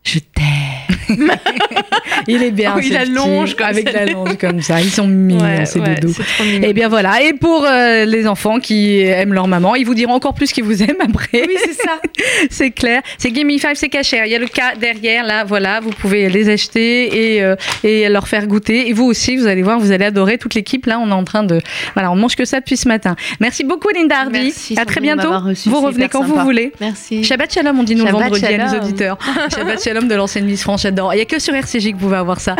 [0.04, 0.69] je t'aime.
[2.28, 2.74] Il est bien.
[2.76, 4.06] Oh, il allonge comme avec ça.
[4.06, 4.82] la longe comme ça.
[4.82, 6.16] Ils sont mignons, Ouais, ces ouais, doudous.
[6.62, 7.22] Et bien voilà.
[7.24, 10.64] Et pour euh, les enfants qui aiment leur maman, ils vous diront encore plus qu'ils
[10.64, 11.44] vous aiment après.
[11.48, 12.00] Oui, c'est ça.
[12.50, 13.02] c'est clair.
[13.18, 14.22] C'est Gimme 5, c'est caché.
[14.26, 15.80] Il y a le cas derrière, là, voilà.
[15.80, 18.90] Vous pouvez les acheter et, euh, et leur faire goûter.
[18.90, 20.38] Et vous aussi, vous allez voir, vous allez adorer.
[20.38, 21.60] Toute l'équipe, là, on est en train de.
[21.94, 23.16] Voilà, on mange que ça depuis ce matin.
[23.40, 24.40] Merci beaucoup, Linda Hardy.
[24.44, 25.32] Merci, à très bientôt.
[25.66, 26.72] Vous revenez quand vous voulez.
[26.80, 27.24] Merci.
[27.24, 28.84] Shabbat Shalom, on dit nous Shabbat vendredi à nos Shalom.
[28.84, 29.18] auditeurs.
[29.56, 32.18] Shabbat Shalom de l'ancienne Miss France, Il n'y a que sur RCJ que vous pouvez
[32.18, 32.56] avoir ça.